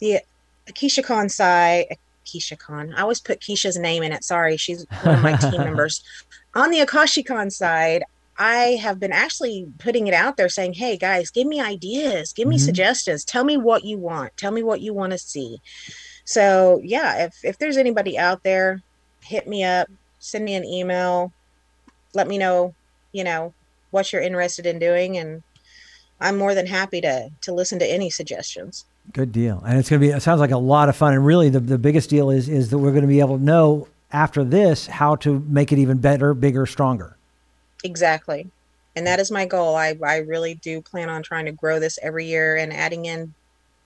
the 0.00 0.20
akishacon 0.68 1.30
side 1.30 1.86
akishacon 2.26 2.92
i 2.96 3.02
always 3.02 3.20
put 3.20 3.40
keisha's 3.40 3.78
name 3.78 4.02
in 4.02 4.12
it 4.12 4.24
sorry 4.24 4.56
she's 4.56 4.84
one 5.02 5.14
of 5.14 5.22
my 5.22 5.36
team 5.36 5.60
members. 5.64 6.02
On 6.54 6.70
the 6.70 6.78
akashicon 6.80 7.50
side 7.52 8.02
i 8.38 8.78
have 8.82 9.00
been 9.00 9.12
actually 9.12 9.66
putting 9.78 10.06
it 10.08 10.14
out 10.14 10.36
there 10.36 10.48
saying 10.48 10.74
hey 10.74 10.96
guys 10.96 11.30
give 11.30 11.46
me 11.46 11.60
ideas 11.60 12.32
give 12.32 12.46
me 12.48 12.56
Mhm. 12.56 12.60
suggestions 12.60 13.24
tell 13.24 13.44
me 13.44 13.56
what 13.56 13.84
you 13.84 13.98
want 13.98 14.36
tell 14.36 14.52
me 14.52 14.62
what 14.62 14.80
you 14.80 14.92
want 14.94 15.12
to 15.12 15.18
see. 15.18 15.58
So 16.24 16.80
yeah 16.84 17.24
if 17.26 17.34
if 17.44 17.58
there's 17.58 17.76
anybody 17.76 18.18
out 18.18 18.42
there 18.44 18.80
hit 19.22 19.46
me 19.46 19.64
up 19.64 19.88
send 20.18 20.44
me 20.44 20.54
an 20.54 20.64
email 20.64 21.32
let 22.14 22.26
me 22.28 22.36
know 22.38 22.74
you 23.12 23.24
know 23.24 23.54
what 23.96 24.12
you're 24.12 24.22
interested 24.22 24.64
in 24.66 24.78
doing 24.78 25.16
and 25.18 25.42
i'm 26.20 26.36
more 26.38 26.54
than 26.54 26.66
happy 26.66 27.00
to 27.00 27.30
to 27.40 27.52
listen 27.52 27.78
to 27.80 27.86
any 27.98 28.10
suggestions 28.10 28.84
Good 29.12 29.30
deal. 29.30 29.62
And 29.64 29.78
it's 29.78 29.88
going 29.88 30.00
to 30.02 30.06
be. 30.08 30.12
It 30.12 30.20
sounds 30.20 30.40
like 30.40 30.50
a 30.50 30.58
lot 30.58 30.88
of 30.88 30.96
fun. 30.96 31.12
And 31.14 31.24
really, 31.24 31.48
the, 31.48 31.60
the 31.60 31.78
biggest 31.78 32.10
deal 32.10 32.28
is 32.28 32.48
is 32.48 32.70
that 32.70 32.78
we're 32.78 32.90
going 32.90 33.02
to 33.02 33.14
be 33.16 33.20
able 33.20 33.38
to 33.38 33.44
know 33.44 33.86
after 34.10 34.42
this 34.42 34.88
how 34.88 35.14
to 35.16 35.38
make 35.46 35.70
it 35.70 35.78
even 35.78 35.98
better, 35.98 36.34
bigger, 36.34 36.66
stronger. 36.66 37.16
exactly 37.84 38.50
and 38.96 39.06
that 39.06 39.20
is 39.20 39.30
my 39.30 39.44
goal 39.46 39.76
i 39.76 39.96
i 40.04 40.16
really 40.18 40.54
do 40.54 40.80
plan 40.80 41.08
on 41.08 41.22
trying 41.22 41.44
to 41.44 41.52
grow 41.52 41.78
this 41.78 41.98
every 42.02 42.26
year 42.26 42.56
and 42.56 42.72
adding 42.72 43.04
in 43.04 43.32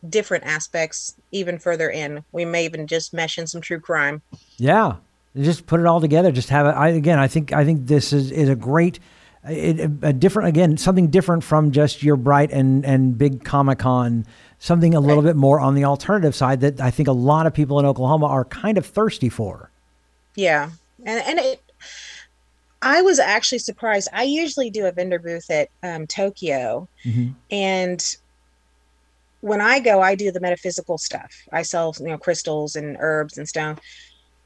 different 0.08 0.44
aspects 0.44 1.14
even 1.32 1.58
further 1.58 1.90
in 1.90 2.24
we 2.32 2.44
may 2.44 2.64
even 2.64 2.86
just 2.86 3.12
mesh 3.12 3.36
in 3.38 3.46
some 3.46 3.60
true 3.60 3.80
crime 3.80 4.22
Yeah, 4.56 4.96
just 5.36 5.66
put 5.66 5.80
it 5.80 5.86
all 5.86 6.00
together. 6.00 6.32
Just 6.32 6.48
have 6.48 6.66
it. 6.66 6.70
I 6.70 6.88
again, 6.88 7.18
I 7.18 7.28
think 7.28 7.52
I 7.52 7.64
think 7.64 7.86
this 7.86 8.12
is 8.12 8.30
is 8.30 8.48
a 8.48 8.56
great, 8.56 8.98
it, 9.48 9.90
a 10.03 10.12
different 10.12 10.48
again 10.48 10.76
something 10.76 11.09
different 11.09 11.44
from 11.44 11.70
just 11.72 12.03
your 12.03 12.16
bright 12.16 12.50
and 12.53 12.85
and 12.85 13.16
big 13.16 13.44
Comic 13.44 13.79
Con. 13.81 14.26
Something 14.59 14.94
a 14.94 15.00
little 15.00 15.22
bit 15.22 15.37
more 15.37 15.59
on 15.59 15.74
the 15.74 15.85
alternative 15.85 16.35
side 16.35 16.61
that 16.61 16.81
I 16.81 16.90
think 16.90 17.09
a 17.09 17.12
lot 17.12 17.46
of 17.46 17.55
people 17.55 17.79
in 17.81 17.87
Oklahoma 17.87 18.26
are 18.26 18.44
kind 18.44 18.76
of 18.76 18.85
thirsty 18.85 19.31
for. 19.31 19.70
Yeah. 20.37 20.70
And 21.07 21.22
and 21.26 21.38
it 21.38 21.62
I 22.83 23.00
was 23.03 23.18
actually 23.18 23.59
surprised. 23.61 24.09
I 24.12 24.24
usually 24.24 24.68
do 24.70 24.87
a 24.87 24.92
vendor 24.92 25.18
booth 25.18 25.50
at 25.50 25.68
um, 25.83 26.07
Tokyo 26.07 26.88
Mhm. 27.05 27.35
and 27.50 28.16
when 29.42 29.62
I 29.62 29.81
go, 29.81 30.03
I 30.03 30.14
do 30.14 30.31
the 30.31 30.40
metaphysical 30.40 30.98
stuff. 30.98 31.31
I 31.50 31.62
sell, 31.62 31.94
you 31.98 32.09
know, 32.09 32.18
crystals 32.18 32.76
and 32.76 32.98
herbs 33.00 33.38
and 33.38 33.48
stuff. 33.48 33.79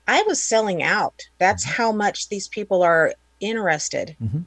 I 0.07 0.23
was 0.23 0.41
selling 0.41 0.85
out. 0.85 1.21
That's 1.39 1.65
how 1.65 1.91
much 1.91 2.29
these 2.29 2.47
people 2.47 2.83
are 2.85 3.13
interested 3.41 4.15
Mhm. 4.23 4.45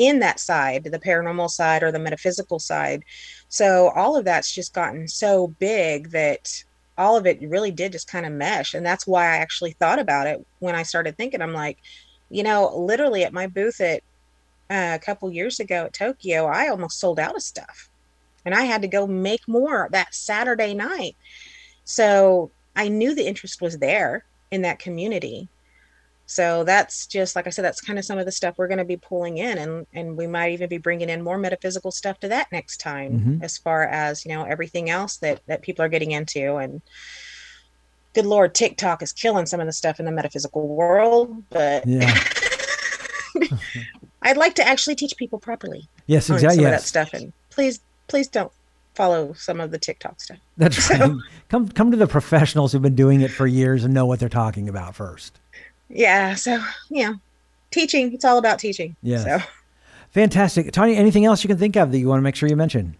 In 0.00 0.20
that 0.20 0.40
side, 0.40 0.84
the 0.84 0.98
paranormal 0.98 1.50
side 1.50 1.82
or 1.82 1.92
the 1.92 1.98
metaphysical 1.98 2.58
side. 2.58 3.04
So 3.48 3.90
all 3.90 4.16
of 4.16 4.24
that's 4.24 4.54
just 4.54 4.72
gotten 4.72 5.06
so 5.06 5.48
big 5.58 6.10
that 6.12 6.64
all 6.96 7.18
of 7.18 7.26
it 7.26 7.38
really 7.42 7.70
did 7.70 7.92
just 7.92 8.08
kind 8.08 8.24
of 8.24 8.32
mesh. 8.32 8.72
And 8.72 8.84
that's 8.84 9.06
why 9.06 9.24
I 9.24 9.36
actually 9.36 9.72
thought 9.72 9.98
about 9.98 10.26
it 10.26 10.44
when 10.58 10.74
I 10.74 10.84
started 10.84 11.16
thinking. 11.16 11.42
I'm 11.42 11.52
like, 11.52 11.78
you 12.30 12.42
know, 12.42 12.74
literally 12.74 13.24
at 13.24 13.34
my 13.34 13.46
booth 13.46 13.80
at 13.82 14.02
uh, 14.70 14.96
a 14.96 15.04
couple 15.04 15.30
years 15.30 15.60
ago 15.60 15.84
at 15.84 15.92
Tokyo, 15.92 16.46
I 16.46 16.68
almost 16.68 16.98
sold 16.98 17.20
out 17.20 17.36
of 17.36 17.42
stuff 17.42 17.90
and 18.46 18.54
I 18.54 18.62
had 18.62 18.80
to 18.82 18.88
go 18.88 19.06
make 19.06 19.46
more 19.46 19.88
that 19.92 20.14
Saturday 20.14 20.72
night. 20.72 21.14
So 21.84 22.50
I 22.74 22.88
knew 22.88 23.14
the 23.14 23.26
interest 23.26 23.60
was 23.60 23.78
there 23.78 24.24
in 24.50 24.62
that 24.62 24.78
community. 24.78 25.48
So 26.32 26.62
that's 26.62 27.08
just 27.08 27.34
like 27.34 27.48
I 27.48 27.50
said, 27.50 27.64
that's 27.64 27.80
kind 27.80 27.98
of 27.98 28.04
some 28.04 28.16
of 28.16 28.24
the 28.24 28.30
stuff 28.30 28.54
we're 28.56 28.68
going 28.68 28.78
to 28.78 28.84
be 28.84 28.96
pulling 28.96 29.38
in, 29.38 29.58
and 29.58 29.84
and 29.92 30.16
we 30.16 30.28
might 30.28 30.52
even 30.52 30.68
be 30.68 30.78
bringing 30.78 31.08
in 31.10 31.24
more 31.24 31.36
metaphysical 31.38 31.90
stuff 31.90 32.20
to 32.20 32.28
that 32.28 32.46
next 32.52 32.76
time, 32.76 33.18
Mhm. 33.18 33.42
as 33.42 33.58
far 33.58 33.82
as 33.88 34.24
you 34.24 34.30
know 34.32 34.44
everything 34.44 34.90
else 34.90 35.16
that 35.16 35.40
that 35.48 35.60
people 35.62 35.84
are 35.84 35.88
getting 35.88 36.12
into. 36.12 36.54
And 36.54 36.82
good 38.14 38.26
lord, 38.26 38.54
TikTok 38.54 39.02
is 39.02 39.12
killing 39.12 39.44
some 39.46 39.58
of 39.58 39.66
the 39.66 39.72
stuff 39.72 39.98
in 39.98 40.06
the 40.06 40.12
metaphysical 40.12 40.68
world, 40.68 41.42
but 41.50 41.84
Yeah. 41.84 42.14
I'd 44.22 44.36
like 44.36 44.54
to 44.56 44.66
actually 44.66 44.94
teach 44.96 45.16
people 45.16 45.38
properly 45.40 45.88
Yes, 46.06 46.30
exactly. 46.30 46.56
some 46.58 46.64
of 46.66 46.70
that 46.70 46.82
stuff, 46.82 47.12
and 47.12 47.32
please, 47.50 47.80
please 48.06 48.28
don't 48.28 48.52
follow 48.94 49.32
some 49.32 49.60
of 49.60 49.70
the 49.72 49.78
TikTok 49.78 50.20
stuff. 50.20 50.38
That's 50.56 50.90
right. 51.00 51.10
come 51.48 51.68
come 51.70 51.90
to 51.90 51.96
the 51.96 52.06
professionals 52.06 52.70
who've 52.72 52.82
been 52.82 52.94
doing 52.94 53.20
it 53.20 53.30
for 53.32 53.46
years 53.48 53.82
and 53.84 53.92
know 53.94 54.06
what 54.06 54.20
they're 54.20 54.28
talking 54.28 54.68
about 54.68 54.94
first. 54.94 55.40
Yeah, 55.90 56.34
so 56.36 56.62
you 56.88 57.04
know, 57.06 57.14
teaching, 57.70 58.12
it's 58.14 58.24
all 58.24 58.38
about 58.38 58.58
teaching. 58.58 58.96
yeah 59.02 59.18
So, 59.24 59.38
Fantastic. 60.12 60.72
Tanya, 60.72 60.96
anything 60.96 61.24
else 61.24 61.44
you 61.44 61.48
can 61.48 61.56
think 61.58 61.76
of 61.76 61.92
that 61.92 61.98
you 61.98 62.08
want 62.08 62.18
to 62.18 62.22
make 62.22 62.34
sure 62.36 62.48
you 62.48 62.56
mention? 62.56 62.96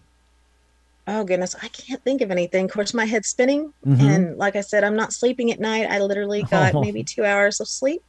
oh 1.07 1.23
goodness, 1.25 1.55
I 1.61 1.67
can't 1.69 2.01
think 2.03 2.21
of 2.21 2.29
anything. 2.31 2.65
Of 2.65 2.71
course, 2.71 2.93
my 2.93 3.05
head's 3.05 3.27
spinning, 3.27 3.73
Mhm. 3.85 4.15
and 4.15 4.37
like 4.37 4.55
I 4.55 4.61
said, 4.61 4.83
I'm 4.83 4.95
not 4.95 5.11
sleeping 5.13 5.51
at 5.51 5.59
night. 5.59 5.89
I 5.89 5.99
literally 5.99 6.43
got 6.43 6.75
Oh. 6.75 6.81
maybe 6.85 7.03
two 7.03 7.25
hours 7.25 7.59
of 7.59 7.67
sleep 7.67 8.01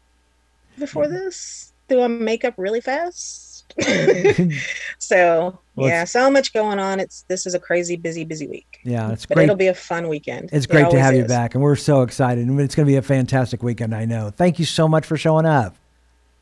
before 0.79 1.09
this. 1.09 1.73
Do 1.89 2.03
I 2.03 2.07
makeup 2.09 2.55
really 2.59 2.81
fast? 2.81 3.52
so 4.99 5.59
Well, 5.75 5.89
yeah, 5.89 6.05
so 6.05 6.31
much 6.31 6.53
going 6.53 6.79
on. 6.79 7.01
It's 7.01 7.23
this 7.29 7.47
is 7.47 7.55
a 7.55 7.59
crazy, 7.59 7.97
busy, 7.97 8.25
busy 8.25 8.47
week. 8.47 8.81
Yeah, 8.85 9.13
it's 9.13 9.27
But 9.27 9.37
great. 9.37 9.45
it'll 9.45 9.57
be 9.57 9.69
a 9.69 9.75
fun 9.75 10.09
weekend. 10.09 10.51
It's 10.53 10.67
It 10.67 10.71
great 10.71 10.81
to 10.83 10.87
always 10.87 11.03
have 11.03 11.15
you 11.15 11.25
back, 11.25 11.55
and 11.55 11.63
we're 11.63 11.77
so 11.77 12.03
excited. 12.03 12.47
And 12.47 12.61
it's 12.61 12.75
going 12.75 12.87
to 12.87 12.91
be 12.91 12.97
a 12.97 13.03
fantastic 13.03 13.63
weekend, 13.63 13.95
I 13.95 14.05
know. 14.05 14.31
Thank 14.31 14.59
you 14.59 14.65
so 14.65 14.89
much 14.89 15.07
for 15.07 15.17
showing 15.17 15.47
up. 15.47 15.77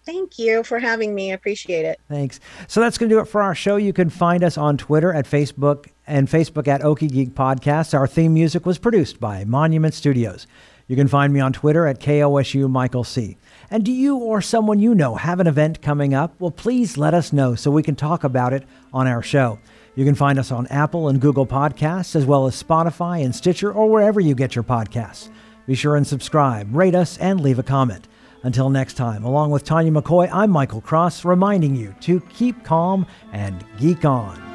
Thank 0.06 0.38
you 0.38 0.64
for 0.64 0.78
having 0.78 1.14
me. 1.14 1.30
I 1.30 1.34
appreciate 1.34 1.84
it. 1.84 2.00
Thanks. 2.08 2.40
So 2.66 2.80
that's 2.80 2.96
going 2.98 3.10
to 3.10 3.14
do 3.14 3.20
it 3.20 3.26
for 3.26 3.42
our 3.42 3.54
show. 3.54 3.76
You 3.76 3.92
can 3.92 4.08
find 4.10 4.42
us 4.42 4.56
on 4.56 4.76
Twitter 4.78 5.12
at 5.12 5.26
Facebook 5.26 5.88
and 6.06 6.26
Facebook 6.26 6.66
at 6.66 6.80
Okie 6.80 7.10
Geek 7.12 7.30
Podcasts. 7.34 7.96
Our 7.96 8.06
theme 8.06 8.32
music 8.34 8.64
was 8.64 8.78
produced 8.78 9.20
by 9.20 9.44
Monument 9.44 9.92
Studios. 9.94 10.46
You 10.88 10.96
can 10.96 11.06
find 11.06 11.32
me 11.32 11.38
on 11.38 11.52
Twitter 11.52 11.86
at 11.86 12.00
KOSU 12.00 12.68
Michael 12.68 13.04
C. 13.04 13.36
And 13.72 13.84
do 13.84 13.92
you 13.92 14.16
or 14.16 14.40
someone 14.40 14.80
you 14.80 14.96
know 14.96 15.14
have 15.14 15.38
an 15.38 15.46
event 15.46 15.80
coming 15.80 16.12
up? 16.12 16.34
Well, 16.40 16.50
please 16.50 16.98
let 16.98 17.14
us 17.14 17.32
know 17.32 17.54
so 17.54 17.70
we 17.70 17.84
can 17.84 17.94
talk 17.94 18.24
about 18.24 18.52
it 18.52 18.64
on 18.92 19.06
our 19.06 19.22
show. 19.22 19.60
You 19.94 20.04
can 20.04 20.16
find 20.16 20.40
us 20.40 20.50
on 20.50 20.66
Apple 20.68 21.08
and 21.08 21.20
Google 21.20 21.46
Podcasts, 21.46 22.16
as 22.16 22.26
well 22.26 22.48
as 22.48 22.60
Spotify 22.60 23.24
and 23.24 23.34
Stitcher, 23.34 23.72
or 23.72 23.88
wherever 23.88 24.18
you 24.18 24.34
get 24.34 24.56
your 24.56 24.64
podcasts. 24.64 25.28
Be 25.66 25.76
sure 25.76 25.94
and 25.94 26.06
subscribe, 26.06 26.74
rate 26.74 26.96
us, 26.96 27.16
and 27.18 27.40
leave 27.40 27.60
a 27.60 27.62
comment. 27.62 28.08
Until 28.42 28.70
next 28.70 28.94
time, 28.94 29.22
along 29.22 29.50
with 29.50 29.64
Tanya 29.64 29.92
McCoy, 29.92 30.28
I'm 30.32 30.50
Michael 30.50 30.80
Cross, 30.80 31.24
reminding 31.24 31.76
you 31.76 31.94
to 32.00 32.20
keep 32.22 32.64
calm 32.64 33.06
and 33.32 33.64
geek 33.78 34.04
on. 34.04 34.49